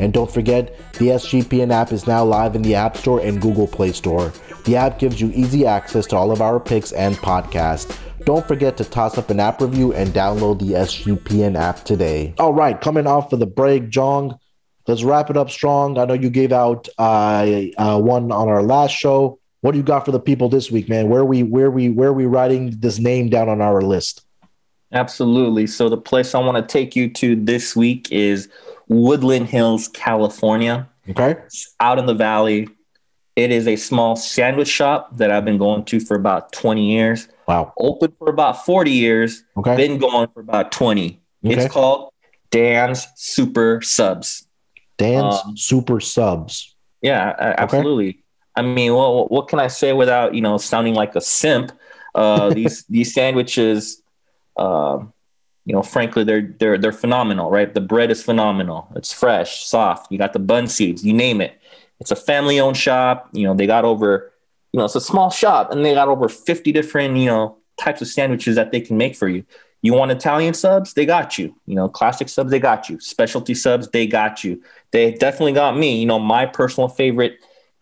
And 0.00 0.12
don't 0.12 0.30
forget, 0.30 0.76
the 0.94 1.08
SGPN 1.08 1.70
app 1.72 1.92
is 1.92 2.06
now 2.06 2.24
live 2.24 2.56
in 2.56 2.62
the 2.62 2.74
App 2.74 2.96
Store 2.96 3.20
and 3.20 3.40
Google 3.40 3.66
Play 3.66 3.92
Store. 3.92 4.32
The 4.64 4.76
app 4.76 4.98
gives 4.98 5.20
you 5.20 5.30
easy 5.34 5.66
access 5.66 6.06
to 6.06 6.16
all 6.16 6.32
of 6.32 6.40
our 6.40 6.58
picks 6.60 6.92
and 6.92 7.16
podcasts. 7.16 7.96
Don't 8.24 8.46
forget 8.46 8.76
to 8.76 8.84
toss 8.84 9.18
up 9.18 9.30
an 9.30 9.40
app 9.40 9.60
review 9.60 9.92
and 9.92 10.10
download 10.10 10.60
the 10.60 10.72
SGPN 10.74 11.58
app 11.58 11.84
today. 11.84 12.34
All 12.38 12.52
right, 12.52 12.80
coming 12.80 13.06
off 13.06 13.32
of 13.32 13.40
the 13.40 13.46
break, 13.46 13.88
Jong, 13.88 14.38
let's 14.86 15.02
wrap 15.02 15.30
it 15.30 15.36
up 15.36 15.50
strong. 15.50 15.98
I 15.98 16.04
know 16.04 16.14
you 16.14 16.30
gave 16.30 16.52
out 16.52 16.88
uh, 16.98 17.62
uh, 17.76 18.00
one 18.00 18.30
on 18.30 18.48
our 18.48 18.62
last 18.62 18.92
show. 18.92 19.40
What 19.62 19.72
do 19.72 19.78
you 19.78 19.84
got 19.84 20.04
for 20.04 20.10
the 20.10 20.20
people 20.20 20.48
this 20.48 20.70
week, 20.70 20.88
man? 20.88 21.08
Where 21.08 21.24
we 21.24 21.44
where 21.44 21.70
we 21.70 21.88
where 21.88 22.10
are 22.10 22.12
we 22.12 22.26
writing 22.26 22.78
this 22.80 22.98
name 22.98 23.28
down 23.30 23.48
on 23.48 23.60
our 23.60 23.80
list? 23.80 24.24
Absolutely. 24.92 25.66
So 25.68 25.88
the 25.88 25.96
place 25.96 26.34
I 26.34 26.38
want 26.40 26.56
to 26.56 26.70
take 26.70 26.94
you 26.94 27.08
to 27.14 27.36
this 27.36 27.74
week 27.74 28.10
is 28.10 28.48
Woodland 28.88 29.48
Hills, 29.48 29.88
California. 29.88 30.88
Okay. 31.08 31.36
It's 31.46 31.74
out 31.80 31.98
in 31.98 32.06
the 32.06 32.14
valley. 32.14 32.68
It 33.36 33.50
is 33.50 33.66
a 33.66 33.76
small 33.76 34.16
sandwich 34.16 34.68
shop 34.68 35.16
that 35.16 35.30
I've 35.30 35.44
been 35.44 35.58
going 35.58 35.84
to 35.86 36.00
for 36.00 36.16
about 36.16 36.52
20 36.52 36.84
years. 36.84 37.28
Wow. 37.48 37.72
Open 37.78 38.12
for 38.18 38.28
about 38.28 38.66
40 38.66 38.90
years. 38.90 39.44
Okay. 39.56 39.76
Been 39.76 39.98
going 39.98 40.28
for 40.34 40.40
about 40.40 40.72
20. 40.72 41.20
Okay. 41.44 41.54
It's 41.54 41.72
called 41.72 42.12
Dan's 42.50 43.06
Super 43.16 43.80
Subs. 43.80 44.46
Dan's 44.98 45.36
um, 45.44 45.56
Super 45.56 46.00
Subs. 46.00 46.74
Yeah, 47.00 47.30
a- 47.30 47.60
absolutely. 47.60 48.21
I 48.54 48.62
mean, 48.62 48.94
well, 48.94 49.26
what 49.28 49.48
can 49.48 49.58
I 49.58 49.68
say 49.68 49.92
without 49.92 50.34
you 50.34 50.40
know 50.40 50.58
sounding 50.58 50.94
like 50.94 51.16
a 51.16 51.20
simp? 51.20 51.72
Uh, 52.14 52.50
these 52.54 52.84
these 52.84 53.14
sandwiches, 53.14 54.02
um, 54.56 55.12
you 55.64 55.74
know, 55.74 55.82
frankly, 55.82 56.24
they're 56.24 56.54
they're 56.58 56.78
they're 56.78 56.92
phenomenal, 56.92 57.50
right? 57.50 57.72
The 57.72 57.80
bread 57.80 58.10
is 58.10 58.22
phenomenal. 58.22 58.88
It's 58.96 59.12
fresh, 59.12 59.64
soft. 59.64 60.10
You 60.10 60.18
got 60.18 60.32
the 60.32 60.38
bun 60.38 60.66
seeds, 60.66 61.04
you 61.04 61.12
name 61.12 61.40
it. 61.40 61.58
It's 62.00 62.10
a 62.10 62.16
family-owned 62.16 62.76
shop. 62.76 63.28
You 63.32 63.46
know, 63.46 63.54
they 63.54 63.66
got 63.66 63.84
over, 63.84 64.32
you 64.72 64.78
know, 64.78 64.84
it's 64.84 64.96
a 64.96 65.00
small 65.00 65.30
shop, 65.30 65.70
and 65.70 65.84
they 65.84 65.94
got 65.94 66.08
over 66.08 66.28
fifty 66.28 66.72
different 66.72 67.16
you 67.16 67.26
know 67.26 67.58
types 67.78 68.02
of 68.02 68.08
sandwiches 68.08 68.56
that 68.56 68.72
they 68.72 68.80
can 68.80 68.96
make 68.96 69.16
for 69.16 69.28
you. 69.28 69.44
You 69.82 69.94
want 69.94 70.12
Italian 70.12 70.54
subs? 70.54 70.94
They 70.94 71.04
got 71.04 71.38
you. 71.38 71.56
You 71.66 71.74
know, 71.74 71.88
classic 71.88 72.28
subs, 72.28 72.50
they 72.52 72.60
got 72.60 72.88
you. 72.88 73.00
Specialty 73.00 73.54
subs, 73.54 73.88
they 73.88 74.06
got 74.06 74.44
you. 74.44 74.62
They 74.92 75.12
definitely 75.12 75.52
got 75.52 75.76
me. 75.76 75.98
You 75.98 76.06
know, 76.06 76.20
my 76.20 76.46
personal 76.46 76.88
favorite 76.88 77.38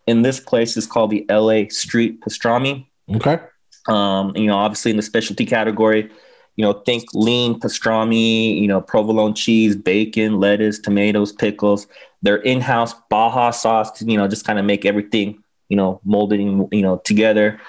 in 0.07 0.21
this 0.21 0.39
place 0.39 0.77
is 0.77 0.85
called 0.87 1.11
the 1.11 1.25
LA 1.29 1.63
Street 1.69 2.21
Pastrami. 2.21 2.85
Okay. 3.15 3.39
Um, 3.87 4.35
you 4.35 4.47
know, 4.47 4.55
obviously 4.57 4.91
in 4.91 4.97
the 4.97 5.03
specialty 5.03 5.45
category, 5.45 6.09
you 6.55 6.65
know, 6.65 6.73
think 6.73 7.05
lean 7.13 7.59
pastrami, 7.59 8.59
you 8.59 8.67
know, 8.67 8.81
provolone 8.81 9.33
cheese, 9.33 9.75
bacon, 9.75 10.39
lettuce, 10.39 10.79
tomatoes, 10.79 11.31
pickles. 11.31 11.87
Their 12.21 12.37
in-house 12.37 12.93
Baja 13.09 13.51
sauce 13.51 13.91
to, 13.93 14.05
you 14.05 14.17
know, 14.17 14.27
just 14.27 14.45
kind 14.45 14.59
of 14.59 14.65
make 14.65 14.85
everything, 14.85 15.41
you 15.69 15.77
know, 15.77 15.99
molded, 16.03 16.39
in, 16.39 16.67
you 16.71 16.81
know, 16.83 16.97
together. 16.97 17.59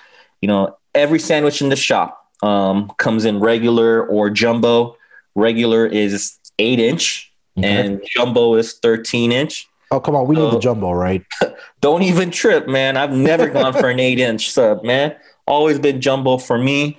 You 0.43 0.49
know, 0.49 0.77
every 0.95 1.19
sandwich 1.19 1.63
in 1.63 1.69
the 1.71 1.77
shop 1.77 2.29
um, 2.43 2.91
comes 2.99 3.25
in 3.25 3.41
regular 3.41 4.05
or 4.07 4.29
jumbo. 4.29 4.97
Regular 5.35 5.87
is 5.87 6.37
eight 6.59 6.79
inch 6.79 7.33
Okay. 7.59 7.69
and 7.69 8.03
jumbo 8.11 8.55
is 8.55 8.79
13 8.79 9.31
inch. 9.31 9.69
oh, 9.91 10.01
come 10.01 10.17
on. 10.17 10.27
We 10.27 10.37
need 10.37 10.43
uh, 10.43 10.51
the 10.53 10.59
jumbo, 10.59 10.93
right? 10.93 11.23
Don't 11.83 12.03
even 12.03 12.31
trip, 12.31 12.67
man. 12.69 12.97
I've 12.97 13.13
never 13.13 13.49
gone 13.51 13.73
for 13.75 13.91
an 13.91 14.01
eight 14.01 14.19
inch 14.29 14.51
sub, 14.51 14.83
man. 14.85 15.15
Always 15.47 15.79
been 15.79 16.01
jumbo 16.01 16.39
for 16.39 16.57
me. 16.57 16.99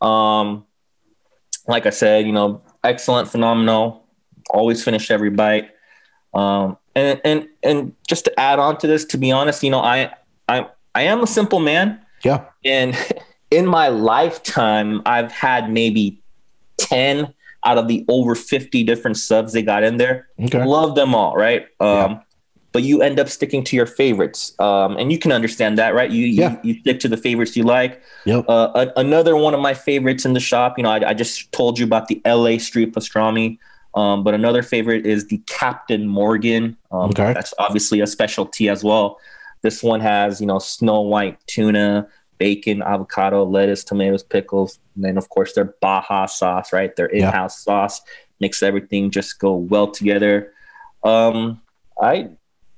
Um, 0.00 0.66
like 1.68 1.86
I 1.86 1.90
said, 1.90 2.26
you 2.26 2.32
know, 2.32 2.62
excellent, 2.82 3.28
phenomenal. 3.28 4.04
Always 4.50 4.82
finish 4.82 5.10
every 5.10 5.30
bite. 5.30 5.68
Um, 6.34 6.76
and 6.96 7.20
and 7.24 7.48
and 7.62 7.92
just 8.08 8.24
to 8.24 8.40
add 8.40 8.58
on 8.58 8.78
to 8.78 8.86
this, 8.86 9.04
to 9.06 9.18
be 9.18 9.30
honest, 9.30 9.62
you 9.62 9.70
know, 9.70 9.80
I 9.80 10.10
I 10.48 10.66
I 10.94 11.02
am 11.02 11.22
a 11.22 11.26
simple 11.26 11.60
man, 11.60 12.00
Yeah. 12.24 12.44
and 12.64 12.96
in 13.50 13.66
my 13.66 13.88
lifetime, 13.88 15.02
I've 15.06 15.30
had 15.30 15.70
maybe 15.70 16.22
ten 16.78 17.32
out 17.64 17.78
of 17.78 17.86
the 17.86 18.04
over 18.08 18.34
fifty 18.34 18.82
different 18.82 19.18
subs 19.18 19.52
they 19.52 19.62
got 19.62 19.84
in 19.84 19.98
there 19.98 20.26
Okay. 20.42 20.64
love 20.64 20.94
them 20.94 21.14
all, 21.14 21.36
right? 21.36 21.66
Um, 21.80 22.20
But 22.72 22.82
you 22.84 23.02
end 23.02 23.20
up 23.20 23.28
sticking 23.28 23.62
to 23.64 23.76
your 23.76 23.84
favorites, 23.86 24.58
um, 24.58 24.96
and 24.96 25.12
you 25.12 25.18
can 25.18 25.30
understand 25.30 25.76
that, 25.78 25.94
right? 25.94 26.10
You, 26.10 26.24
Yeah. 26.26 26.56
you 26.62 26.72
you 26.74 26.80
stick 26.80 27.00
to 27.00 27.08
the 27.08 27.16
favorites 27.18 27.54
you 27.56 27.64
like. 27.64 28.00
Yep. 28.24 28.46
Uh, 28.48 28.70
a- 28.74 29.00
another 29.00 29.36
one 29.36 29.52
of 29.52 29.60
my 29.60 29.74
favorites 29.74 30.24
in 30.24 30.32
the 30.32 30.40
shop, 30.40 30.78
you 30.78 30.84
know, 30.84 30.90
I, 30.90 31.10
I 31.10 31.14
just 31.14 31.52
told 31.52 31.78
you 31.78 31.84
about 31.84 32.08
the 32.08 32.20
LA 32.24 32.56
Street 32.58 32.94
Pastrami, 32.94 33.58
um, 33.94 34.24
but 34.24 34.32
another 34.32 34.62
favorite 34.62 35.04
is 35.06 35.26
the 35.26 35.36
Captain 35.46 36.08
Morgan. 36.08 36.76
Um, 36.90 37.10
Okay. 37.10 37.34
That's 37.34 37.52
obviously 37.58 38.00
a 38.00 38.06
specialty 38.06 38.70
as 38.70 38.82
well. 38.82 39.18
This 39.60 39.82
one 39.82 40.00
has, 40.00 40.40
you 40.40 40.46
know, 40.46 40.58
snow 40.58 41.02
white 41.02 41.38
tuna, 41.46 42.08
bacon, 42.38 42.82
avocado, 42.82 43.44
lettuce, 43.44 43.84
tomatoes, 43.84 44.22
pickles, 44.22 44.78
and 44.96 45.04
then 45.04 45.16
of 45.18 45.28
course 45.28 45.52
their 45.52 45.74
Baja 45.82 46.26
sauce, 46.26 46.72
right? 46.72 46.96
Their 46.96 47.06
in-house 47.06 47.60
sauce 47.62 48.00
makes 48.40 48.62
everything 48.62 49.10
just 49.10 49.38
go 49.38 49.54
well 49.54 49.88
together. 49.88 50.52
Um, 51.04 51.60
I 52.00 52.30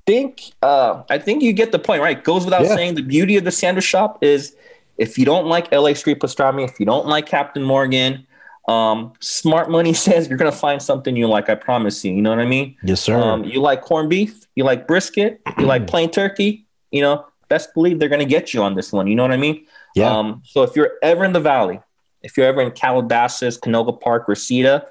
think 0.05 0.41
uh, 0.61 1.03
I 1.09 1.17
think 1.17 1.41
you 1.43 1.53
get 1.53 1.71
the 1.71 1.79
point, 1.79 2.01
right? 2.01 2.21
Goes 2.23 2.45
without 2.45 2.63
Yeah. 2.63 2.75
saying. 2.75 2.95
The 2.95 3.01
beauty 3.01 3.37
of 3.37 3.43
the 3.43 3.51
sandwich 3.51 3.85
shop 3.85 4.23
is 4.23 4.55
if 4.97 5.17
you 5.17 5.25
don't 5.25 5.47
like 5.47 5.71
LA 5.71 5.93
Street 5.93 6.19
Pastrami, 6.19 6.63
if 6.67 6.79
you 6.79 6.85
don't 6.85 7.07
like 7.07 7.25
Captain 7.25 7.63
Morgan, 7.63 8.25
um, 8.67 9.13
smart 9.19 9.69
money 9.69 9.93
says 10.05 10.27
you're 10.27 10.37
gonna 10.37 10.51
find 10.51 10.81
something 10.81 11.15
you 11.15 11.27
like. 11.27 11.49
I 11.49 11.55
promise 11.55 12.03
you. 12.05 12.13
You 12.13 12.21
know 12.21 12.29
what 12.29 12.39
I 12.39 12.45
mean? 12.45 12.75
Yes, 12.83 13.01
sir. 13.01 13.19
Um, 13.19 13.43
you 13.43 13.61
like 13.61 13.81
corned 13.81 14.09
beef, 14.09 14.45
you 14.55 14.63
like 14.63 14.87
brisket, 14.87 15.41
you 15.57 15.65
like 15.65 15.87
plain 15.87 16.09
turkey. 16.11 16.65
You 16.91 17.01
know, 17.01 17.25
best 17.49 17.73
believe 17.73 17.99
they're 17.99 18.09
gonna 18.09 18.25
get 18.25 18.53
you 18.53 18.61
on 18.63 18.75
this 18.75 18.91
one. 18.93 19.07
You 19.07 19.15
know 19.15 19.23
what 19.23 19.31
I 19.31 19.37
mean? 19.37 19.65
yeah. 19.95 20.17
Um, 20.17 20.41
so 20.45 20.63
if 20.63 20.75
you're 20.75 20.91
ever 21.01 21.23
in 21.25 21.33
the 21.33 21.39
valley, 21.39 21.79
if 22.21 22.37
you're 22.37 22.45
ever 22.47 22.61
in 22.61 22.71
Calabasas, 22.71 23.57
Canoga 23.57 23.99
Park, 23.99 24.27
Reseda, 24.27 24.87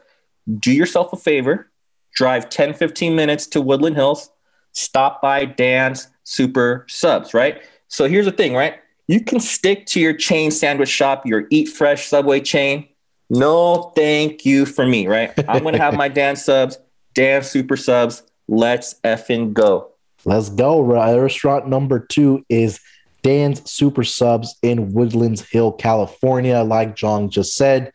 do 0.58 0.72
yourself 0.72 1.12
a 1.12 1.16
favor, 1.16 1.70
drive 2.14 2.48
10, 2.48 2.74
15 2.74 3.14
minutes 3.16 3.46
to 3.48 3.60
Woodland 3.60 3.96
Hills, 3.96 4.30
stop 4.74 5.22
by 5.22 5.46
Dan's 5.46 6.08
Super 6.24 6.84
Subs, 6.88 7.32
right? 7.32 7.62
So 7.88 8.06
here's 8.06 8.26
the 8.26 8.32
thing, 8.32 8.54
right? 8.54 8.74
You 9.06 9.20
can 9.20 9.40
stick 9.40 9.86
to 9.86 10.00
your 10.00 10.14
chain 10.14 10.50
sandwich 10.50 10.88
shop, 10.88 11.26
your 11.26 11.46
Eat 11.50 11.68
Fresh 11.68 12.06
Subway 12.06 12.40
chain. 12.40 12.88
No, 13.30 13.92
thank 13.96 14.44
you 14.44 14.66
for 14.66 14.86
me, 14.86 15.06
right? 15.06 15.32
I'm 15.48 15.62
gonna 15.62 15.78
have 15.78 15.94
my 15.94 16.08
Dan 16.20 16.36
subs, 16.36 16.78
Dan 17.14 17.42
Super 17.42 17.76
Subs. 17.76 18.22
Let's 18.48 18.94
effing 19.04 19.54
go. 19.54 19.92
Let's 20.24 20.50
go. 20.50 20.80
Re- 20.80 21.18
Restaurant 21.18 21.68
number 21.68 21.98
two 22.00 22.44
is 22.48 22.80
Dan's 23.22 23.68
Super 23.70 24.04
Subs 24.04 24.54
in 24.62 24.92
Woodlands 24.92 25.42
Hill, 25.42 25.72
California. 25.72 26.62
Like 26.62 26.94
Jong 26.94 27.30
just 27.30 27.56
said, 27.56 27.92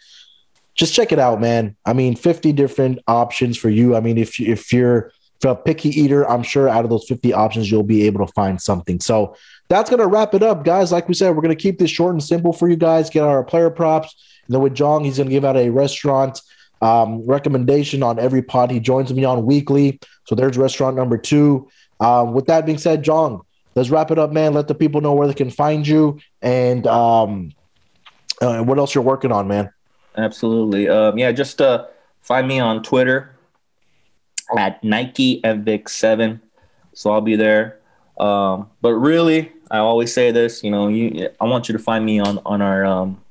just 0.75 0.93
check 0.93 1.11
it 1.11 1.19
out, 1.19 1.39
man. 1.41 1.75
I 1.85 1.93
mean, 1.93 2.15
50 2.15 2.53
different 2.53 2.99
options 3.07 3.57
for 3.57 3.69
you. 3.69 3.95
I 3.95 3.99
mean, 3.99 4.17
if, 4.17 4.39
if 4.39 4.73
you're 4.73 5.11
you're 5.39 5.51
a 5.51 5.55
picky 5.55 5.89
eater, 5.89 6.29
I'm 6.29 6.43
sure 6.43 6.67
out 6.67 6.83
of 6.83 6.89
those 6.89 7.05
50 7.07 7.33
options, 7.33 7.71
you'll 7.71 7.83
be 7.83 8.03
able 8.03 8.25
to 8.25 8.31
find 8.33 8.61
something. 8.61 8.99
So 8.99 9.35
that's 9.69 9.89
going 9.89 10.01
to 10.01 10.07
wrap 10.07 10.33
it 10.33 10.43
up, 10.43 10.65
guys. 10.65 10.91
Like 10.91 11.07
we 11.07 11.13
said, 11.13 11.35
we're 11.35 11.41
going 11.41 11.55
to 11.55 11.61
keep 11.61 11.79
this 11.79 11.89
short 11.89 12.13
and 12.13 12.23
simple 12.23 12.51
for 12.51 12.69
you 12.69 12.75
guys, 12.75 13.09
get 13.09 13.23
our 13.23 13.43
player 13.43 13.69
props. 13.69 14.15
And 14.47 14.53
then 14.53 14.61
with 14.61 14.73
Jong, 14.73 15.05
he's 15.05 15.17
going 15.17 15.29
to 15.29 15.33
give 15.33 15.45
out 15.45 15.55
a 15.55 15.69
restaurant 15.69 16.41
um, 16.81 17.25
recommendation 17.25 18.03
on 18.03 18.19
every 18.19 18.41
pod 18.41 18.71
he 18.71 18.79
joins 18.79 19.13
me 19.13 19.23
on 19.23 19.45
weekly. 19.45 19.99
So 20.25 20.35
there's 20.35 20.57
restaurant 20.57 20.95
number 20.95 21.17
two. 21.17 21.69
Um, 21.99 22.33
with 22.33 22.47
that 22.47 22.65
being 22.65 22.77
said, 22.77 23.03
Jong, 23.03 23.41
let's 23.75 23.89
wrap 23.89 24.11
it 24.11 24.19
up, 24.19 24.31
man. 24.31 24.53
Let 24.53 24.67
the 24.67 24.75
people 24.75 25.01
know 25.01 25.13
where 25.13 25.27
they 25.27 25.33
can 25.33 25.49
find 25.51 25.87
you 25.87 26.19
and 26.41 26.85
um, 26.87 27.53
uh, 28.41 28.63
what 28.63 28.77
else 28.77 28.95
you're 28.95 29.03
working 29.03 29.31
on, 29.31 29.47
man. 29.47 29.71
Absolutely. 30.17 30.89
Um, 30.89 31.17
yeah, 31.17 31.31
just 31.31 31.61
uh, 31.61 31.85
find 32.21 32.47
me 32.47 32.59
on 32.59 32.83
Twitter 32.83 33.35
at 34.57 34.83
Nike 34.83 35.41
Vic7. 35.43 36.39
So 36.93 37.11
I'll 37.11 37.21
be 37.21 37.35
there. 37.35 37.79
Um, 38.19 38.69
but 38.81 38.93
really, 38.93 39.51
I 39.71 39.77
always 39.77 40.13
say 40.13 40.31
this, 40.31 40.63
you 40.63 40.71
know, 40.71 40.87
you 40.87 41.29
I 41.39 41.45
want 41.45 41.69
you 41.69 41.73
to 41.73 41.79
find 41.79 42.05
me 42.05 42.19
on 42.19 42.39
on 42.45 42.61
our 42.61 42.85
um, 42.85 43.21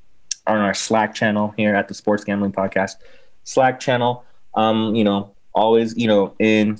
on 0.46 0.58
our 0.58 0.74
Slack 0.74 1.14
channel 1.14 1.52
here 1.56 1.74
at 1.74 1.88
the 1.88 1.94
Sports 1.94 2.24
Gambling 2.24 2.52
Podcast 2.52 2.96
Slack 3.44 3.80
channel. 3.80 4.24
Um, 4.54 4.94
you 4.94 5.04
know, 5.04 5.34
always, 5.54 5.96
you 5.96 6.08
know, 6.08 6.34
in 6.38 6.78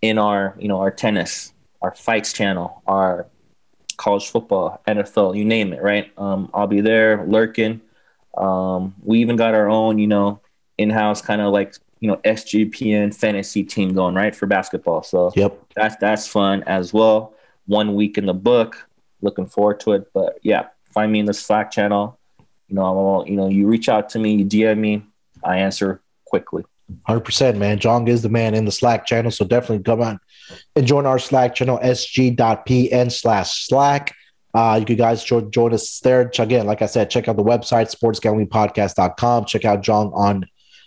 in 0.00 0.18
our, 0.18 0.56
you 0.58 0.68
know, 0.68 0.80
our 0.80 0.90
tennis, 0.90 1.52
our 1.80 1.94
fights 1.94 2.32
channel, 2.32 2.82
our 2.86 3.26
college 3.96 4.28
football, 4.28 4.82
NFL, 4.86 5.36
you 5.36 5.44
name 5.44 5.72
it, 5.72 5.82
right? 5.82 6.10
Um, 6.18 6.50
I'll 6.52 6.66
be 6.66 6.80
there 6.80 7.24
lurking. 7.26 7.80
Um, 8.36 8.94
we 9.02 9.20
even 9.20 9.36
got 9.36 9.54
our 9.54 9.68
own, 9.68 9.98
you 9.98 10.08
know, 10.08 10.40
in-house 10.76 11.22
kind 11.22 11.40
of 11.40 11.52
like, 11.52 11.76
you 12.02 12.08
know, 12.08 12.16
SGPN 12.24 13.14
fantasy 13.14 13.62
team 13.62 13.94
going, 13.94 14.16
right, 14.16 14.34
for 14.34 14.46
basketball. 14.46 15.04
So 15.04 15.30
Yep. 15.36 15.56
that's 15.76 15.94
that's 16.00 16.26
fun 16.26 16.64
as 16.64 16.92
well. 16.92 17.34
One 17.66 17.94
week 17.94 18.18
in 18.18 18.26
the 18.26 18.34
book, 18.34 18.88
looking 19.20 19.46
forward 19.46 19.78
to 19.80 19.92
it. 19.92 20.12
But 20.12 20.40
yeah, 20.42 20.66
find 20.92 21.12
me 21.12 21.20
in 21.20 21.26
the 21.26 21.32
Slack 21.32 21.70
channel. 21.70 22.18
You 22.66 22.74
know, 22.74 22.82
I'm 22.82 22.96
all, 22.96 23.28
you 23.28 23.36
know, 23.36 23.46
you 23.48 23.68
reach 23.68 23.88
out 23.88 24.08
to 24.10 24.18
me, 24.18 24.34
you 24.34 24.44
DM 24.44 24.78
me, 24.78 25.04
I 25.44 25.58
answer 25.58 26.02
quickly. 26.24 26.64
Hundred 27.06 27.20
percent, 27.20 27.56
man. 27.56 27.78
Jong 27.78 28.08
is 28.08 28.22
the 28.22 28.28
man 28.28 28.54
in 28.56 28.64
the 28.64 28.72
Slack 28.72 29.06
channel, 29.06 29.30
so 29.30 29.44
definitely 29.44 29.84
come 29.84 30.02
on 30.02 30.18
and 30.74 30.84
join 30.84 31.06
our 31.06 31.20
Slack 31.20 31.54
channel, 31.54 31.78
sg.pn 31.78 33.12
slash 33.12 33.66
Slack. 33.68 34.12
Uh, 34.54 34.84
you 34.86 34.96
guys 34.96 35.22
join, 35.22 35.50
join 35.52 35.72
us 35.72 36.00
there. 36.00 36.30
Again, 36.36 36.66
like 36.66 36.82
I 36.82 36.86
said, 36.86 37.10
check 37.10 37.28
out 37.28 37.36
the 37.36 37.44
website, 37.44 37.94
sportsgamblingpodcast.com. 37.94 39.44
Check 39.46 39.64
out 39.64 39.82
Jong 39.82 40.12
on 40.14 40.46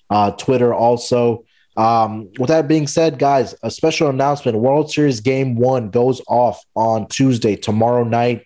uh, 0.10 0.32
Twitter 0.32 0.74
also. 0.74 1.46
Um, 1.78 2.30
with 2.40 2.48
that 2.48 2.68
being 2.68 2.88
said, 2.88 3.20
guys, 3.20 3.54
a 3.62 3.70
special 3.70 4.10
announcement 4.10 4.58
World 4.58 4.92
Series 4.92 5.20
Game 5.20 5.56
One 5.56 5.90
goes 5.90 6.22
off 6.28 6.64
on 6.76 7.08
Tuesday, 7.08 7.56
tomorrow 7.56 8.04
night. 8.04 8.46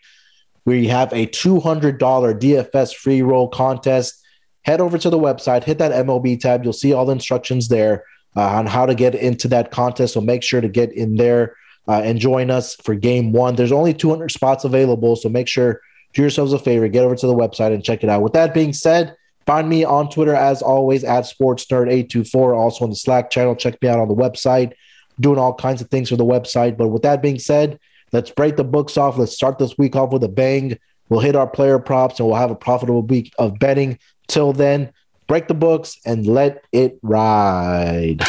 We 0.65 0.87
have 0.87 1.11
a 1.13 1.27
$200 1.27 1.97
DFS 1.97 2.95
free 2.95 3.21
roll 3.21 3.47
contest. 3.47 4.23
Head 4.63 4.81
over 4.81 4.97
to 4.97 5.09
the 5.09 5.17
website, 5.17 5.63
hit 5.63 5.77
that 5.77 6.05
MLB 6.05 6.39
tab. 6.39 6.63
You'll 6.63 6.73
see 6.73 6.93
all 6.93 7.05
the 7.05 7.13
instructions 7.13 7.69
there 7.69 8.03
uh, 8.35 8.41
on 8.41 8.65
how 8.65 8.85
to 8.85 8.93
get 8.93 9.15
into 9.15 9.47
that 9.47 9.71
contest. 9.71 10.13
So 10.13 10.21
make 10.21 10.43
sure 10.43 10.61
to 10.61 10.69
get 10.69 10.91
in 10.91 11.15
there 11.15 11.55
uh, 11.87 12.01
and 12.03 12.19
join 12.19 12.51
us 12.51 12.75
for 12.75 12.93
game 12.93 13.31
one. 13.31 13.55
There's 13.55 13.71
only 13.71 13.93
200 13.93 14.31
spots 14.31 14.63
available. 14.63 15.15
So 15.15 15.29
make 15.29 15.47
sure, 15.47 15.81
do 16.13 16.21
yourselves 16.21 16.53
a 16.53 16.59
favor, 16.59 16.87
get 16.87 17.03
over 17.03 17.15
to 17.15 17.27
the 17.27 17.35
website 17.35 17.73
and 17.73 17.83
check 17.83 18.03
it 18.03 18.09
out. 18.09 18.21
With 18.21 18.33
that 18.33 18.53
being 18.53 18.73
said, 18.73 19.15
find 19.49 19.67
me 19.67 19.83
on 19.83 20.07
Twitter 20.11 20.35
as 20.35 20.61
always 20.61 21.03
at 21.03 21.23
SportsNerd824. 21.23 22.55
Also 22.55 22.83
on 22.83 22.91
the 22.91 22.95
Slack 22.95 23.31
channel. 23.31 23.55
Check 23.55 23.81
me 23.81 23.89
out 23.89 23.97
on 23.97 24.07
the 24.07 24.13
website. 24.13 24.73
Doing 25.19 25.39
all 25.39 25.55
kinds 25.55 25.81
of 25.81 25.89
things 25.89 26.09
for 26.09 26.17
the 26.17 26.25
website. 26.25 26.77
But 26.77 26.89
with 26.89 27.01
that 27.01 27.23
being 27.23 27.39
said, 27.39 27.79
let's 28.11 28.29
break 28.29 28.57
the 28.57 28.63
books 28.63 28.95
off. 28.95 29.17
Let's 29.17 29.33
start 29.33 29.57
this 29.57 29.75
week 29.75 29.95
off 29.95 30.11
with 30.13 30.23
a 30.23 30.29
bang. 30.29 30.77
We'll 31.09 31.21
hit 31.21 31.35
our 31.35 31.47
player 31.47 31.79
props 31.79 32.19
and 32.19 32.27
we'll 32.27 32.37
have 32.37 32.51
a 32.51 32.55
profitable 32.55 33.01
week 33.01 33.33
of 33.39 33.57
betting. 33.57 33.97
Till 34.27 34.53
then, 34.53 34.93
break 35.25 35.47
the 35.47 35.55
books 35.55 35.97
and 36.05 36.27
let 36.27 36.63
it 36.71 36.99
ride. 37.01 38.23